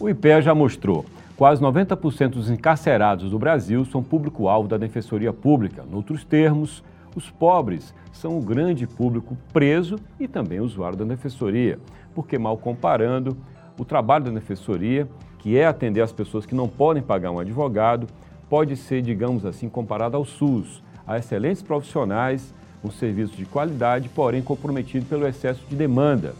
O 0.00 0.08
IPEA 0.08 0.40
já 0.40 0.54
mostrou. 0.54 1.04
Quase 1.36 1.60
90% 1.60 2.30
dos 2.30 2.48
encarcerados 2.48 3.30
do 3.30 3.38
Brasil 3.38 3.84
são 3.84 4.02
público-alvo 4.02 4.66
da 4.66 4.78
Defensoria 4.78 5.30
Pública. 5.30 5.84
Noutros 5.84 6.24
termos, 6.24 6.82
os 7.14 7.28
pobres 7.28 7.94
são 8.10 8.38
o 8.38 8.40
grande 8.40 8.86
público 8.86 9.36
preso 9.52 9.96
e 10.18 10.26
também 10.26 10.58
usuário 10.58 10.96
da 10.96 11.04
Defensoria, 11.04 11.78
porque, 12.14 12.38
mal 12.38 12.56
comparando, 12.56 13.36
o 13.78 13.84
trabalho 13.84 14.24
da 14.24 14.30
Defensoria, 14.30 15.06
que 15.38 15.58
é 15.58 15.66
atender 15.66 16.00
as 16.00 16.12
pessoas 16.12 16.46
que 16.46 16.54
não 16.54 16.66
podem 16.66 17.02
pagar 17.02 17.30
um 17.30 17.38
advogado, 17.38 18.06
pode 18.48 18.76
ser, 18.76 19.02
digamos 19.02 19.44
assim, 19.44 19.68
comparado 19.68 20.16
ao 20.16 20.24
SUS, 20.24 20.82
a 21.06 21.18
excelentes 21.18 21.62
profissionais, 21.62 22.54
um 22.82 22.90
serviço 22.90 23.36
de 23.36 23.44
qualidade, 23.44 24.08
porém 24.08 24.40
comprometido 24.40 25.04
pelo 25.04 25.26
excesso 25.26 25.62
de 25.68 25.76
demanda. 25.76 26.34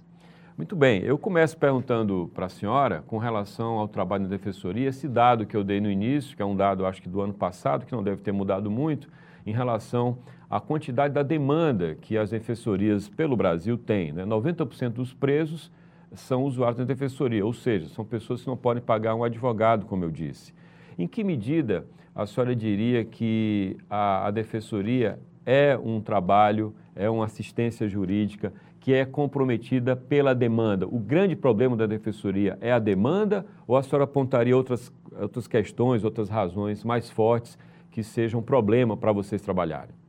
Muito 0.57 0.77
bem, 0.77 1.03
eu 1.03 1.17
começo 1.17 1.57
perguntando 1.57 2.31
para 2.35 2.47
a 2.47 2.49
senhora, 2.49 3.03
com 3.07 3.19
relação 3.19 3.79
ao 3.79 3.89
trabalho 3.89 4.25
da 4.25 4.29
Defensoria, 4.29 4.89
esse 4.89 5.09
dado 5.09 5.47
que 5.47 5.57
eu 5.57 5.65
dei 5.65 5.81
no 5.81 5.91
início, 5.91 6.37
que 6.37 6.43
é 6.43 6.45
um 6.45 6.55
dado, 6.55 6.85
acho 6.85 7.01
que 7.01 7.09
do 7.09 7.21
ano 7.21 7.33
passado, 7.33 7.87
que 7.87 7.93
não 7.93 8.03
deve 8.03 8.21
ter 8.21 8.31
mudado 8.31 8.71
muito, 8.71 9.09
em 9.47 9.53
relação 9.53 10.19
à 10.51 10.61
quantidade 10.61 11.15
da 11.15 11.23
demanda 11.23 11.95
que 11.95 12.19
as 12.19 12.31
defensorias 12.31 13.09
pelo 13.09 13.37
Brasil 13.37 13.79
têm. 13.79 14.13
Né? 14.13 14.27
90% 14.27 14.91
dos 14.91 15.15
presos 15.15 15.71
são 16.13 16.43
usuários 16.43 16.79
da 16.79 16.85
defensoria, 16.85 17.47
ou 17.47 17.53
seja, 17.53 17.89
são 17.89 18.05
pessoas 18.05 18.43
que 18.43 18.49
não 18.49 18.57
podem 18.57 18.83
pagar 18.83 19.15
um 19.15 19.23
advogado, 19.23 19.87
como 19.87 20.05
eu 20.05 20.11
disse. 20.11 20.53
Em 20.99 21.07
que 21.07 21.23
medida 21.23 21.87
a 22.13 22.27
senhora 22.27 22.57
diria 22.57 23.05
que 23.05 23.77
a, 23.89 24.27
a 24.27 24.31
defensoria 24.33 25.21
é 25.47 25.79
um 25.79 26.01
trabalho, 26.01 26.75
é 26.97 27.09
uma 27.09 27.27
assistência 27.27 27.89
jurídica 27.89 28.53
que 28.81 28.93
é 28.93 29.05
comprometida 29.05 29.95
pela 29.95 30.35
demanda. 30.35 30.87
O 30.87 30.99
grande 30.99 31.37
problema 31.37 31.77
da 31.77 31.87
defensoria 31.87 32.59
é 32.61 32.73
a 32.73 32.79
demanda 32.79 33.47
ou 33.69 33.77
a 33.77 33.83
senhora 33.83 34.05
apontaria 34.05 34.57
outras, 34.57 34.93
outras 35.13 35.47
questões, 35.47 36.03
outras 36.03 36.29
razões 36.29 36.83
mais 36.83 37.09
fortes 37.09 37.57
que 37.91 38.03
sejam 38.03 38.41
um 38.41 38.43
problema 38.43 38.97
para 38.97 39.13
vocês 39.13 39.41
trabalharem? 39.43 40.00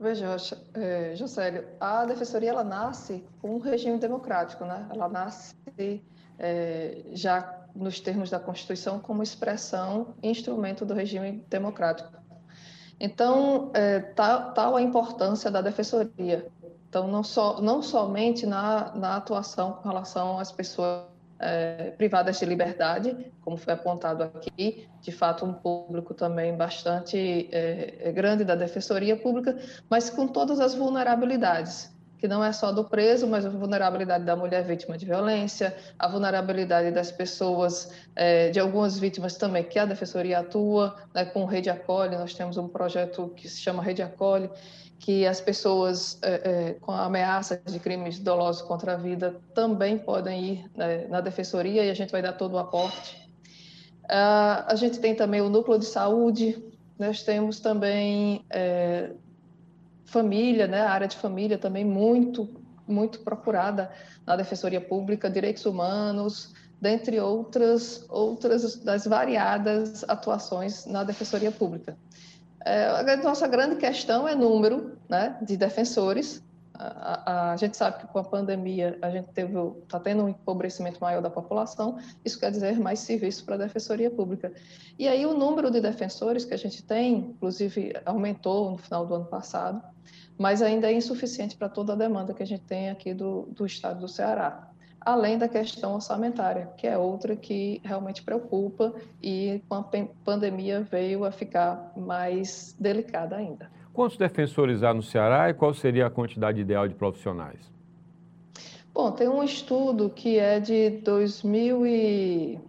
Veja, 0.00 0.36
é, 0.74 1.16
Juscelio, 1.16 1.66
a 1.80 2.04
defensoria 2.04 2.50
ela 2.50 2.62
nasce 2.62 3.24
com 3.42 3.56
um 3.56 3.58
regime 3.58 3.98
democrático, 3.98 4.64
né? 4.64 4.86
Ela 4.90 5.08
nasce 5.08 5.54
é, 6.38 7.02
já 7.12 7.66
nos 7.74 7.98
termos 7.98 8.30
da 8.30 8.38
Constituição 8.38 9.00
como 9.00 9.24
expressão, 9.24 10.14
instrumento 10.22 10.86
do 10.86 10.94
regime 10.94 11.44
democrático. 11.48 12.12
Então, 13.00 13.70
é, 13.74 13.98
tal, 14.00 14.52
tal 14.52 14.76
a 14.76 14.82
importância 14.82 15.50
da 15.50 15.60
defensoria. 15.60 16.48
Então, 16.88 17.08
não, 17.08 17.24
só, 17.24 17.60
não 17.60 17.82
somente 17.82 18.46
na, 18.46 18.94
na 18.94 19.16
atuação 19.16 19.72
com 19.72 19.88
relação 19.88 20.38
às 20.38 20.52
pessoas 20.52 21.17
é, 21.38 21.92
privadas 21.96 22.38
de 22.38 22.44
liberdade, 22.44 23.32
como 23.40 23.56
foi 23.56 23.72
apontado 23.72 24.22
aqui, 24.22 24.88
de 25.00 25.12
fato 25.12 25.44
um 25.44 25.52
público 25.52 26.14
também 26.14 26.56
bastante 26.56 27.48
é, 27.52 28.10
grande 28.12 28.44
da 28.44 28.54
defensoria 28.54 29.16
pública, 29.16 29.56
mas 29.88 30.10
com 30.10 30.26
todas 30.26 30.60
as 30.60 30.74
vulnerabilidades, 30.74 31.96
que 32.18 32.26
não 32.26 32.42
é 32.42 32.52
só 32.52 32.72
do 32.72 32.84
preso, 32.84 33.26
mas 33.26 33.46
a 33.46 33.48
vulnerabilidade 33.48 34.24
da 34.24 34.34
mulher 34.34 34.64
vítima 34.64 34.98
de 34.98 35.06
violência, 35.06 35.74
a 35.98 36.08
vulnerabilidade 36.08 36.90
das 36.90 37.12
pessoas, 37.12 37.92
é, 38.16 38.50
de 38.50 38.58
algumas 38.58 38.98
vítimas 38.98 39.36
também, 39.36 39.62
que 39.62 39.78
a 39.78 39.84
defensoria 39.84 40.40
atua, 40.40 40.96
né, 41.14 41.24
com 41.24 41.44
Rede 41.44 41.70
Acolhe, 41.70 42.16
nós 42.16 42.34
temos 42.34 42.56
um 42.56 42.66
projeto 42.66 43.32
que 43.36 43.48
se 43.48 43.60
chama 43.60 43.82
Rede 43.82 44.02
Acolhe, 44.02 44.50
que 44.98 45.24
as 45.26 45.40
pessoas 45.40 46.18
é, 46.22 46.32
é, 46.34 46.72
com 46.80 46.90
ameaça 46.90 47.60
de 47.64 47.78
crimes 47.78 48.18
dolosos 48.18 48.62
contra 48.62 48.94
a 48.94 48.96
vida 48.96 49.36
também 49.54 49.96
podem 49.96 50.44
ir 50.44 50.70
né, 50.76 51.06
na 51.08 51.20
defensoria 51.20 51.84
e 51.84 51.90
a 51.90 51.94
gente 51.94 52.10
vai 52.10 52.20
dar 52.20 52.32
todo 52.32 52.54
o 52.54 52.58
aporte. 52.58 53.16
Uh, 54.04 54.64
a 54.66 54.74
gente 54.74 54.98
tem 54.98 55.14
também 55.14 55.40
o 55.40 55.48
núcleo 55.48 55.78
de 55.78 55.84
saúde, 55.84 56.64
nós 56.98 57.22
temos 57.22 57.60
também 57.60 58.44
é, 58.50 59.10
família, 60.08 60.66
né, 60.66 60.80
a 60.80 60.90
área 60.90 61.06
de 61.06 61.16
família 61.16 61.58
também 61.58 61.84
muito, 61.84 62.48
muito 62.86 63.20
procurada 63.20 63.90
na 64.26 64.36
defensoria 64.36 64.80
pública, 64.80 65.30
direitos 65.30 65.66
humanos, 65.66 66.54
dentre 66.80 67.20
outras, 67.20 68.06
outras 68.08 68.76
das 68.76 69.06
variadas 69.06 70.04
atuações 70.08 70.86
na 70.86 71.04
defensoria 71.04 71.52
pública. 71.52 71.96
É, 72.64 72.86
a 72.86 73.16
nossa 73.18 73.46
grande 73.46 73.76
questão 73.76 74.26
é 74.26 74.34
número 74.34 74.96
né, 75.08 75.36
de 75.42 75.56
defensores. 75.56 76.42
A, 76.78 77.32
a, 77.32 77.52
a, 77.52 77.56
gente 77.56 77.76
sabe 77.76 77.98
que 77.98 78.06
com 78.06 78.18
a 78.20 78.24
pandemia 78.24 78.96
a 79.02 79.10
gente 79.10 79.28
teve 79.32 79.52
está 79.82 79.98
tendo 79.98 80.22
um 80.22 80.28
empobrecimento 80.28 81.00
maior 81.00 81.20
da 81.20 81.28
população. 81.28 81.98
Isso 82.24 82.38
quer 82.38 82.52
dizer 82.52 82.78
mais 82.78 83.00
serviço 83.00 83.44
para 83.44 83.56
a 83.56 83.58
defensoria 83.58 84.10
pública. 84.10 84.52
E 84.96 85.08
aí 85.08 85.26
o 85.26 85.34
número 85.34 85.70
de 85.70 85.80
defensores 85.80 86.44
que 86.44 86.54
a 86.54 86.58
gente 86.58 86.82
tem, 86.84 87.16
inclusive, 87.16 87.92
aumentou 88.06 88.70
no 88.70 88.78
final 88.78 89.04
do 89.04 89.14
ano 89.14 89.26
passado, 89.26 89.82
mas 90.38 90.62
ainda 90.62 90.88
é 90.88 90.92
insuficiente 90.94 91.56
para 91.56 91.68
toda 91.68 91.94
a 91.94 91.96
demanda 91.96 92.32
que 92.32 92.42
a 92.42 92.46
gente 92.46 92.62
tem 92.62 92.90
aqui 92.90 93.12
do, 93.12 93.48
do 93.50 93.66
estado 93.66 94.00
do 94.00 94.08
Ceará 94.08 94.70
além 95.00 95.38
da 95.38 95.48
questão 95.48 95.94
orçamentária, 95.94 96.66
que 96.76 96.86
é 96.86 96.98
outra 96.98 97.34
que 97.34 97.80
realmente 97.84 98.22
preocupa 98.22 98.92
e 99.22 99.62
com 99.68 99.76
a 99.76 99.84
pandemia 100.24 100.82
veio 100.82 101.24
a 101.24 101.30
ficar 101.30 101.92
mais 101.96 102.76
delicada 102.78 103.36
ainda. 103.36 103.70
Quantos 103.98 104.16
defensores 104.16 104.84
há 104.84 104.94
no 104.94 105.02
Ceará 105.02 105.50
e 105.50 105.54
qual 105.54 105.74
seria 105.74 106.06
a 106.06 106.10
quantidade 106.10 106.60
ideal 106.60 106.86
de 106.86 106.94
profissionais? 106.94 107.58
Bom, 108.94 109.10
tem 109.10 109.28
um 109.28 109.42
estudo 109.42 110.08
que 110.08 110.38
é 110.38 110.60
de 110.60 110.90
2000 111.02 111.84
e... 111.84 112.60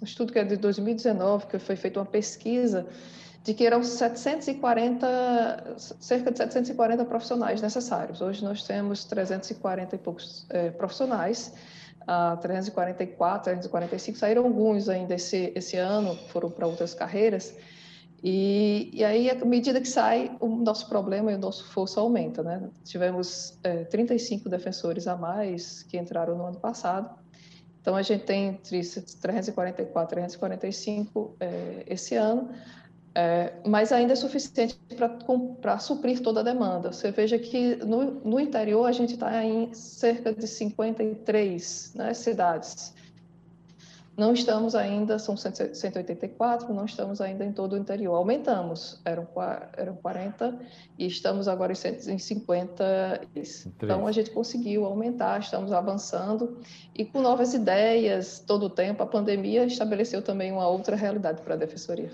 um 0.00 0.04
estudo 0.06 0.32
que 0.32 0.38
é 0.38 0.44
de 0.44 0.56
2019, 0.56 1.46
que 1.46 1.58
foi 1.58 1.76
feita 1.76 2.00
uma 2.00 2.06
pesquisa 2.06 2.86
de 3.44 3.52
que 3.52 3.66
eram 3.66 3.82
740, 3.84 5.74
cerca 5.76 6.30
de 6.30 6.38
740 6.38 7.04
profissionais 7.04 7.60
necessários. 7.60 8.22
Hoje 8.22 8.42
nós 8.42 8.62
temos 8.62 9.04
340 9.04 9.94
e 9.94 9.98
poucos 9.98 10.46
é, 10.48 10.70
profissionais, 10.70 11.52
a 12.06 12.34
344, 12.38 13.42
345, 13.42 14.16
saíram 14.16 14.44
alguns 14.44 14.88
ainda 14.88 15.16
esse, 15.16 15.52
esse 15.54 15.76
ano, 15.76 16.16
foram 16.30 16.50
para 16.50 16.66
outras 16.66 16.94
carreiras, 16.94 17.54
e, 18.22 18.90
e, 18.92 19.04
aí, 19.04 19.30
à 19.30 19.44
medida 19.44 19.80
que 19.80 19.88
sai, 19.88 20.36
o 20.40 20.48
nosso 20.48 20.88
problema 20.88 21.30
e 21.30 21.36
o 21.36 21.38
nosso 21.38 21.64
força 21.70 22.00
aumenta, 22.00 22.42
né? 22.42 22.68
Tivemos 22.84 23.58
é, 23.62 23.84
35 23.84 24.48
defensores 24.48 25.06
a 25.06 25.16
mais 25.16 25.84
que 25.84 25.96
entraram 25.96 26.36
no 26.36 26.46
ano 26.46 26.58
passado, 26.58 27.16
então 27.80 27.94
a 27.94 28.02
gente 28.02 28.24
tem 28.24 28.48
entre 28.48 28.80
344 28.82 30.18
e 30.18 30.22
345 30.22 31.36
é, 31.40 31.84
esse 31.86 32.16
ano, 32.16 32.50
é, 33.14 33.54
mas 33.66 33.92
ainda 33.92 34.12
é 34.12 34.16
suficiente 34.16 34.78
para 35.60 35.78
suprir 35.78 36.20
toda 36.20 36.40
a 36.40 36.42
demanda. 36.42 36.92
Você 36.92 37.10
veja 37.10 37.38
que 37.38 37.76
no, 37.76 38.20
no 38.20 38.38
interior 38.38 38.84
a 38.84 38.92
gente 38.92 39.14
está 39.14 39.44
em 39.44 39.72
cerca 39.72 40.32
de 40.32 40.46
53 40.46 41.94
né, 41.94 42.14
cidades. 42.14 42.94
Não 44.18 44.32
estamos 44.32 44.74
ainda, 44.74 45.16
são 45.16 45.36
184, 45.36 46.74
não 46.74 46.84
estamos 46.86 47.20
ainda 47.20 47.44
em 47.44 47.52
todo 47.52 47.74
o 47.74 47.76
interior. 47.76 48.16
Aumentamos, 48.16 49.00
eram, 49.04 49.28
eram 49.76 49.94
40 49.94 50.58
e 50.98 51.06
estamos 51.06 51.46
agora 51.46 51.72
em 51.72 52.18
50. 52.18 53.28
Então, 53.76 54.08
a 54.08 54.10
gente 54.10 54.32
conseguiu 54.32 54.84
aumentar, 54.84 55.38
estamos 55.38 55.70
avançando 55.70 56.58
e 56.96 57.04
com 57.04 57.22
novas 57.22 57.54
ideias 57.54 58.40
todo 58.44 58.66
o 58.66 58.70
tempo. 58.70 59.04
A 59.04 59.06
pandemia 59.06 59.64
estabeleceu 59.64 60.20
também 60.20 60.50
uma 60.50 60.66
outra 60.66 60.96
realidade 60.96 61.40
para 61.42 61.54
a 61.54 61.56
Defensoria. 61.56 62.10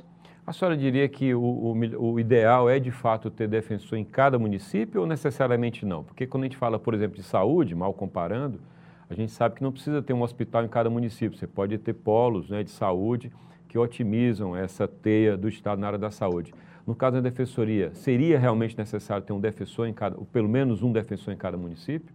A 0.46 0.52
senhora 0.52 0.76
diria 0.76 1.08
que 1.08 1.34
o, 1.34 1.40
o, 1.40 1.72
o, 2.12 2.20
ideal 2.20 2.68
é, 2.68 2.78
de 2.78 2.90
fato, 2.90 3.30
ter 3.30 3.48
defensor 3.48 3.96
em 3.96 4.04
cada 4.04 4.38
município 4.38 5.00
ou 5.00 5.06
necessariamente 5.06 5.86
não? 5.86 6.04
Porque 6.04 6.26
quando 6.26 6.42
a 6.42 6.46
gente 6.48 6.58
fala, 6.58 6.78
por 6.78 6.92
exemplo, 6.92 7.16
de 7.16 7.22
saúde, 7.22 7.74
mal 7.74 7.94
comparando, 7.94 8.60
a 9.08 9.14
gente 9.14 9.32
sabe 9.32 9.56
que 9.56 9.62
não 9.62 9.72
precisa 9.72 10.02
ter 10.02 10.12
um 10.12 10.22
hospital 10.22 10.64
em 10.64 10.68
cada 10.68 10.88
município, 10.88 11.38
você 11.38 11.46
pode 11.46 11.76
ter 11.78 11.92
polos 11.92 12.48
né, 12.48 12.62
de 12.62 12.70
saúde 12.70 13.32
que 13.68 13.78
otimizam 13.78 14.56
essa 14.56 14.86
teia 14.86 15.36
do 15.36 15.48
Estado 15.48 15.80
na 15.80 15.88
área 15.88 15.98
da 15.98 16.10
saúde. 16.10 16.54
No 16.86 16.94
caso 16.94 17.16
da 17.16 17.20
defensoria, 17.20 17.92
seria 17.94 18.38
realmente 18.38 18.76
necessário 18.76 19.24
ter 19.24 19.32
um 19.32 19.40
defensor 19.40 19.88
em 19.88 19.92
cada, 19.92 20.16
ou 20.16 20.24
pelo 20.26 20.48
menos 20.48 20.82
um 20.82 20.92
defensor 20.92 21.32
em 21.32 21.36
cada 21.36 21.56
município? 21.56 22.14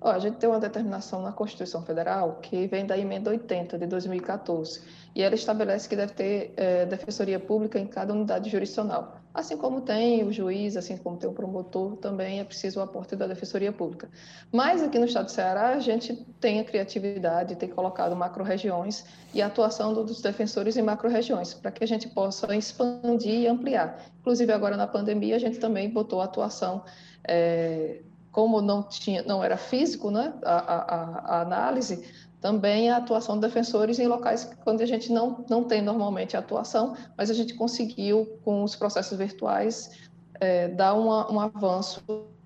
Oh, 0.00 0.08
a 0.08 0.18
gente 0.18 0.36
tem 0.36 0.48
uma 0.48 0.60
determinação 0.60 1.22
na 1.22 1.32
Constituição 1.32 1.82
Federal 1.82 2.38
que 2.42 2.66
vem 2.66 2.86
da 2.86 2.96
emenda 2.96 3.30
80 3.30 3.78
de 3.78 3.86
2014 3.86 4.82
e 5.14 5.22
ela 5.22 5.34
estabelece 5.34 5.88
que 5.88 5.96
deve 5.96 6.12
ter 6.12 6.52
é, 6.56 6.84
defensoria 6.84 7.40
pública 7.40 7.78
em 7.78 7.86
cada 7.86 8.12
unidade 8.12 8.50
jurisdicional. 8.50 9.16
Assim 9.36 9.54
como 9.54 9.82
tem 9.82 10.24
o 10.24 10.32
juiz, 10.32 10.78
assim 10.78 10.96
como 10.96 11.18
tem 11.18 11.28
o 11.28 11.32
promotor, 11.34 11.94
também 11.98 12.40
é 12.40 12.44
preciso 12.44 12.80
o 12.80 12.82
aporte 12.82 13.14
da 13.14 13.26
defensoria 13.26 13.70
pública. 13.70 14.08
Mas 14.50 14.82
aqui 14.82 14.98
no 14.98 15.04
estado 15.04 15.26
do 15.26 15.30
Ceará 15.30 15.74
a 15.74 15.78
gente 15.78 16.14
tem 16.40 16.58
a 16.58 16.64
criatividade, 16.64 17.54
tem 17.54 17.68
colocado 17.68 18.16
macro-regiões 18.16 19.04
e 19.34 19.42
a 19.42 19.48
atuação 19.48 19.92
dos 19.92 20.22
defensores 20.22 20.78
em 20.78 20.82
macro-regiões, 20.82 21.52
para 21.52 21.70
que 21.70 21.84
a 21.84 21.86
gente 21.86 22.08
possa 22.08 22.56
expandir 22.56 23.40
e 23.40 23.46
ampliar. 23.46 24.06
Inclusive 24.20 24.50
agora 24.50 24.74
na 24.74 24.86
pandemia 24.86 25.36
a 25.36 25.38
gente 25.38 25.58
também 25.58 25.90
botou 25.90 26.22
a 26.22 26.24
atuação 26.24 26.82
é, 27.28 28.00
como 28.36 28.60
não 28.60 28.82
tinha, 28.82 29.22
não 29.22 29.42
era 29.42 29.56
físico, 29.56 30.10
né, 30.10 30.32
a, 30.42 30.56
a, 30.56 31.36
a, 31.36 31.40
análise, 31.40 32.04
também 32.40 32.90
a 32.90 32.98
atuação 32.98 33.36
de 33.36 33.46
defensores 33.46 33.98
em 33.98 34.06
locais 34.06 34.50
onde 34.66 34.82
a 34.82 34.86
gente 34.86 35.12
não, 35.12 35.44
não 35.48 35.64
tem 35.64 35.82
normalmente 35.82 36.36
atuação, 36.36 36.94
mas 37.16 37.30
a 37.30 37.34
gente 37.34 37.54
conseguiu, 37.54 38.26
com 38.44 38.62
os 38.62 38.76
processos 38.76 39.16
virtuais, 39.16 40.08
é, 40.40 40.68
dar 40.68 40.94
uma, 40.94 41.30
um 41.32 41.40
avanço 41.40 42.02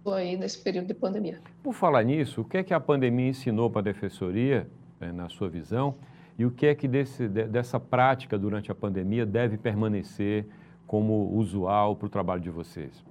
aí 0.07 0.37
nesse 0.37 0.63
período 0.63 0.87
de 0.87 0.95
pandemia. 0.95 1.41
Por 1.63 1.75
falar 1.75 2.03
nisso, 2.03 2.41
o 2.41 2.45
que 2.45 2.59
é 2.59 2.63
que 2.63 2.73
a 2.73 2.81
pandemia 2.81 3.29
ensinou 3.29 3.69
para 3.69 3.81
a 3.81 3.85
defensoria, 3.85 4.67
né, 4.99 5.13
na 5.13 5.29
sua 5.29 5.49
visão, 5.49 5.95
e 6.39 6.47
o 6.47 6.51
que 6.51 6.67
é 6.67 6.75
que 6.75 6.89
desse, 6.89 7.29
dessa 7.29 7.79
prática 7.79 8.39
durante 8.39 8.73
a 8.73 8.75
pandemia 8.75 9.27
deve 9.27 9.59
permanecer 9.59 10.47
como 10.87 11.31
usual 11.35 11.95
para 11.95 12.07
o 12.07 12.09
trabalho 12.09 12.41
de 12.41 12.51
vocês? 12.51 13.05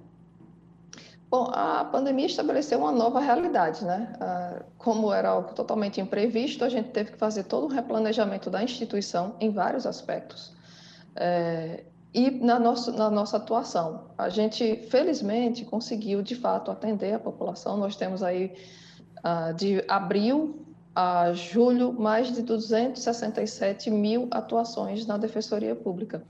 Bom, 1.30 1.48
a 1.52 1.84
pandemia 1.84 2.26
estabeleceu 2.26 2.80
uma 2.80 2.90
nova 2.90 3.20
realidade, 3.20 3.84
né? 3.84 4.12
Ah, 4.20 4.62
como 4.76 5.12
era 5.12 5.28
algo 5.28 5.54
totalmente 5.54 6.00
imprevisto, 6.00 6.64
a 6.64 6.68
gente 6.68 6.90
teve 6.90 7.12
que 7.12 7.18
fazer 7.18 7.44
todo 7.44 7.66
um 7.66 7.68
replanejamento 7.68 8.50
da 8.50 8.60
instituição 8.64 9.36
em 9.38 9.50
vários 9.50 9.86
aspectos. 9.86 10.52
É, 11.14 11.84
e 12.12 12.32
na 12.32 12.58
nossa, 12.58 12.90
na 12.90 13.08
nossa 13.08 13.36
atuação, 13.36 14.10
a 14.18 14.28
gente, 14.28 14.88
felizmente, 14.90 15.64
conseguiu, 15.64 16.20
de 16.20 16.34
fato, 16.34 16.68
atender 16.68 17.12
a 17.12 17.18
população. 17.20 17.76
Nós 17.76 17.94
temos 17.94 18.24
aí, 18.24 18.52
ah, 19.22 19.52
de 19.52 19.84
abril 19.86 20.66
a 20.92 21.32
julho, 21.32 21.92
mais 21.92 22.32
de 22.32 22.42
267 22.42 23.88
mil 23.88 24.26
atuações 24.32 25.06
na 25.06 25.16
Defensoria 25.16 25.76
Pública 25.76 26.24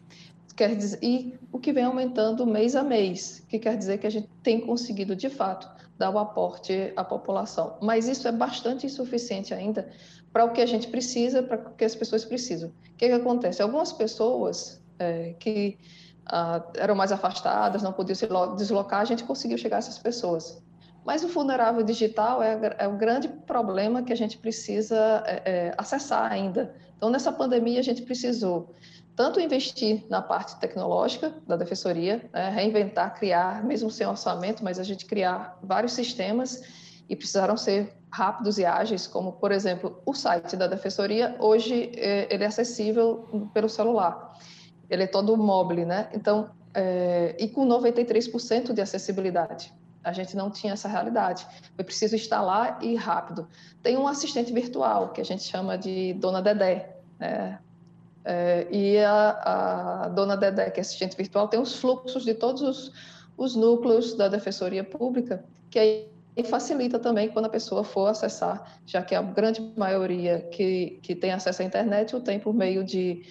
quer 0.61 0.77
dizer, 0.77 0.99
e 1.03 1.39
o 1.51 1.59
que 1.59 1.73
vem 1.73 1.85
aumentando 1.85 2.47
mês 2.47 2.77
a 2.77 2.83
mês, 2.83 3.43
que 3.49 3.59
quer 3.59 3.79
dizer 3.79 3.97
que 3.97 4.07
a 4.07 4.11
gente 4.11 4.29
tem 4.43 4.61
conseguido, 4.61 5.17
de 5.17 5.31
fato, 5.31 5.67
dar 5.97 6.11
o 6.11 6.19
aporte 6.19 6.93
à 6.97 7.03
população. 7.03 7.79
Mas 7.81 8.07
isso 8.07 8.29
é 8.29 8.33
bastante 8.33 8.85
insuficiente 8.85 9.55
ainda 9.55 9.89
para 10.31 10.45
o 10.45 10.53
que 10.53 10.61
a 10.61 10.67
gente 10.67 10.89
precisa, 10.89 11.43
para 11.43 11.57
o 11.57 11.75
que 11.75 11.83
as 11.83 11.95
pessoas 11.95 12.27
precisam. 12.27 12.69
O 12.69 12.97
que, 12.99 13.09
que 13.09 13.13
acontece? 13.13 13.63
Algumas 13.63 13.91
pessoas 13.91 14.83
é, 14.99 15.35
que 15.39 15.79
ah, 16.27 16.63
eram 16.75 16.95
mais 16.95 17.11
afastadas, 17.11 17.83
não 17.83 17.95
podiam 17.95 18.15
se 18.15 18.29
deslocar, 18.59 19.01
a 19.01 19.07
gente 19.07 19.25
conseguiu 19.25 19.57
chegar 19.57 19.77
a 19.77 19.79
essas 19.79 19.99
pessoas. 19.99 20.63
Mas 21.07 21.25
o 21.25 21.29
vulnerável 21.29 21.83
digital 21.83 22.43
é, 22.43 22.77
é 22.77 22.87
o 22.87 22.99
grande 22.99 23.29
problema 23.29 24.03
que 24.03 24.13
a 24.13 24.17
gente 24.17 24.37
precisa 24.37 25.23
é, 25.25 25.43
é, 25.47 25.75
acessar 25.79 26.31
ainda. 26.31 26.75
Então, 26.99 27.09
nessa 27.09 27.33
pandemia, 27.33 27.81
a 27.81 27.83
gente 27.83 28.03
precisou 28.03 28.75
tanto 29.21 29.39
investir 29.39 30.03
na 30.09 30.23
parte 30.23 30.59
tecnológica 30.59 31.35
da 31.47 31.55
defensoria, 31.55 32.27
né, 32.33 32.49
reinventar, 32.49 33.15
criar, 33.15 33.63
mesmo 33.63 33.91
sem 33.91 34.07
orçamento, 34.07 34.65
mas 34.65 34.79
a 34.79 34.83
gente 34.83 35.05
criar 35.05 35.59
vários 35.63 35.93
sistemas 35.93 36.63
e 37.07 37.15
precisaram 37.15 37.55
ser 37.55 37.95
rápidos 38.11 38.57
e 38.57 38.65
ágeis, 38.65 39.07
como, 39.07 39.33
por 39.33 39.53
exemplo, 39.53 40.01
o 40.07 40.15
site 40.15 40.57
da 40.57 40.67
defensoria, 40.67 41.37
hoje 41.39 41.93
é, 41.97 42.35
ele 42.35 42.45
é 42.45 42.47
acessível 42.47 43.51
pelo 43.53 43.69
celular. 43.69 44.39
Ele 44.89 45.03
é 45.03 45.07
todo 45.07 45.37
móvel, 45.37 45.87
né? 45.87 46.09
Então, 46.15 46.49
é, 46.73 47.37
e 47.39 47.47
com 47.47 47.69
93% 47.69 48.73
de 48.73 48.81
acessibilidade. 48.81 49.71
A 50.03 50.15
gente 50.15 50.35
não 50.35 50.51
tinha 50.51 50.73
essa 50.73 50.89
realidade. 50.89 51.47
Foi 51.77 51.85
preciso 51.85 52.17
instalar 52.17 52.79
e 52.81 52.95
rápido. 52.95 53.47
Tem 53.83 53.99
um 53.99 54.09
assistente 54.09 54.51
virtual, 54.51 55.11
que 55.11 55.21
a 55.21 55.25
gente 55.25 55.43
chama 55.43 55.77
de 55.77 56.15
Dona 56.15 56.41
Dedé, 56.41 56.97
né? 57.19 57.59
É, 58.25 58.67
e 58.71 58.99
a, 58.99 60.05
a, 60.05 60.09
dona 60.09 60.37
Dedé, 60.37 60.71
que 60.71 60.81
é 60.81 60.83
assistente 60.83 61.17
virtual, 61.17 61.49
tem 61.49 61.61
os 61.61 61.77
fluxos 61.77 62.25
de 62.25 62.35
todos 62.35 62.61
os, 62.63 62.93
os 63.37 63.57
núcleos 63.57 64.15
da 64.15 64.29
Defensoria 64.29 64.85
Pública, 64.85 65.45
que 65.71 65.79
aí 65.79 66.09
facilita 66.45 66.99
também 66.99 67.31
quando 67.31 67.47
a 67.47 67.51
pessoa 67.51 67.83
for 67.83 68.07
acessar, 68.07 68.79
já 68.87 69.03
que 69.03 69.15
a 69.15 69.23
grande 69.23 69.61
maioria 69.77 70.41
que, 70.41 70.99
que 71.03 71.15
tem 71.15 71.33
acesso 71.33 71.63
à 71.63 71.65
internet 71.65 72.15
o 72.15 72.21
tem 72.21 72.39
por 72.39 72.53
meio 72.55 72.85
de, 72.85 73.25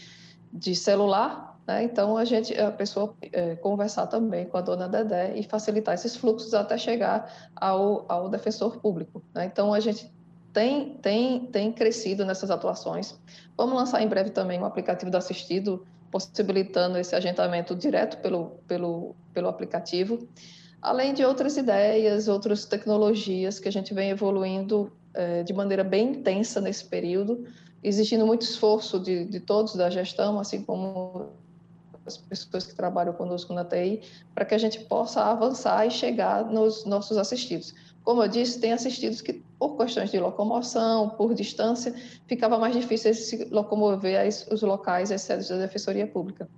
de 0.51 0.75
celular, 0.75 1.59
né? 1.67 1.83
então 1.83 2.17
a 2.17 2.25
gente 2.25 2.59
a 2.59 2.71
pessoa 2.71 3.15
é, 3.31 3.55
conversar 3.55 4.07
também 4.07 4.45
com 4.45 4.57
a 4.57 4.61
dona 4.61 4.89
Dedé 4.89 5.37
e 5.37 5.43
facilitar 5.43 5.93
esses 5.93 6.15
fluxos 6.15 6.53
até 6.53 6.77
chegar 6.77 7.49
ao, 7.55 8.05
ao 8.07 8.29
defensor 8.29 8.77
público. 8.79 9.21
Né? 9.33 9.45
Então 9.45 9.73
a 9.73 9.79
gente 9.79 10.11
tem, 10.59 10.89
tem, 11.01 11.39
tem 11.45 11.71
crescido 11.71 12.25
nessas 12.25 12.51
atuações. 12.51 13.17
Vamos 13.55 13.75
lançar 13.75 14.01
em 14.01 14.07
breve 14.09 14.31
também 14.31 14.59
um 14.59 14.65
aplicativo 14.65 15.09
do 15.09 15.15
assistido, 15.15 15.87
possibilitando 16.11 16.97
esse 16.97 17.15
agendamento 17.15 17.73
direto 17.73 18.17
pelo, 18.17 18.57
pelo, 18.67 19.15
pelo 19.33 19.47
aplicativo, 19.47 20.27
além 20.81 21.13
de 21.13 21.23
outras 21.23 21.55
ideias, 21.55 22.27
outras 22.27 22.65
tecnologias 22.65 23.57
que 23.57 23.69
a 23.69 23.71
gente 23.71 23.93
vem 23.93 24.09
evoluindo 24.09 24.91
é, 25.13 25.43
de 25.43 25.53
maneira 25.53 25.81
bem 25.81 26.09
intensa 26.09 26.59
nesse 26.59 26.83
período, 26.83 27.45
existindo 27.81 28.27
muito 28.27 28.41
esforço 28.41 28.99
de, 28.99 29.23
de 29.23 29.39
todos 29.39 29.75
da 29.75 29.89
gestão, 29.89 30.41
assim 30.41 30.61
como 30.61 31.29
as 32.05 32.17
pessoas 32.17 32.65
que 32.65 32.75
trabalham 32.75 33.13
conosco 33.13 33.53
na 33.53 33.63
TI, 33.63 34.01
para 34.35 34.43
que 34.43 34.55
a 34.55 34.57
gente 34.57 34.81
possa 34.81 35.23
avançar 35.23 35.87
e 35.87 35.91
chegar 35.91 36.43
nos 36.43 36.83
nossos 36.83 37.17
assistidos. 37.17 37.73
Como 38.03 38.21
eu 38.21 38.27
disse, 38.27 38.59
tem 38.59 38.73
assistidos 38.73 39.21
que, 39.21 39.41
por 39.59 39.75
questões 39.75 40.09
de 40.09 40.17
locomoção, 40.17 41.09
por 41.09 41.33
distância, 41.33 41.93
ficava 42.25 42.57
mais 42.57 42.73
difícil 42.73 43.13
se 43.13 43.45
locomover 43.51 44.27
os 44.49 44.61
locais, 44.61 45.11
as 45.11 45.21
sedes 45.21 45.49
da 45.49 45.57
Defensoria 45.57 46.07
Pública. 46.07 46.49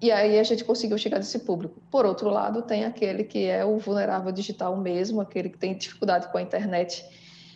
E 0.00 0.12
aí 0.12 0.38
a 0.38 0.42
gente 0.42 0.64
conseguiu 0.64 0.96
chegar 0.96 1.18
desse 1.18 1.40
público. 1.40 1.82
Por 1.90 2.06
outro 2.06 2.30
lado, 2.30 2.62
tem 2.62 2.84
aquele 2.84 3.24
que 3.24 3.46
é 3.46 3.64
o 3.64 3.78
vulnerável 3.78 4.30
digital 4.30 4.76
mesmo, 4.76 5.20
aquele 5.20 5.48
que 5.48 5.58
tem 5.58 5.76
dificuldade 5.76 6.28
com 6.28 6.38
a 6.38 6.42
internet, 6.42 7.04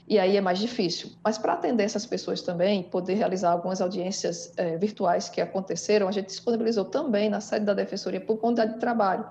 e 0.09 0.19
aí 0.19 0.37
é 0.37 0.40
mais 0.40 0.59
difícil. 0.59 1.11
Mas 1.23 1.38
para 1.38 1.52
atender 1.52 1.85
essas 1.85 2.07
pessoas 2.07 2.40
também, 2.40 2.83
poder 2.83 3.14
realizar 3.14 3.50
algumas 3.52 3.81
audiências 3.81 4.52
é, 4.57 4.76
virtuais 4.78 5.28
que 5.28 5.40
aconteceram, 5.40 6.09
a 6.09 6.12
gente 6.12 6.26
disponibilizou 6.26 6.87
também 6.87 7.28
na 7.28 7.40
sede 7.40 7.67
da 7.67 7.75
Defensoria 7.75 8.21
por 8.21 8.38
unidade 8.43 8.75
de 8.75 8.81
trabalho 8.81 9.28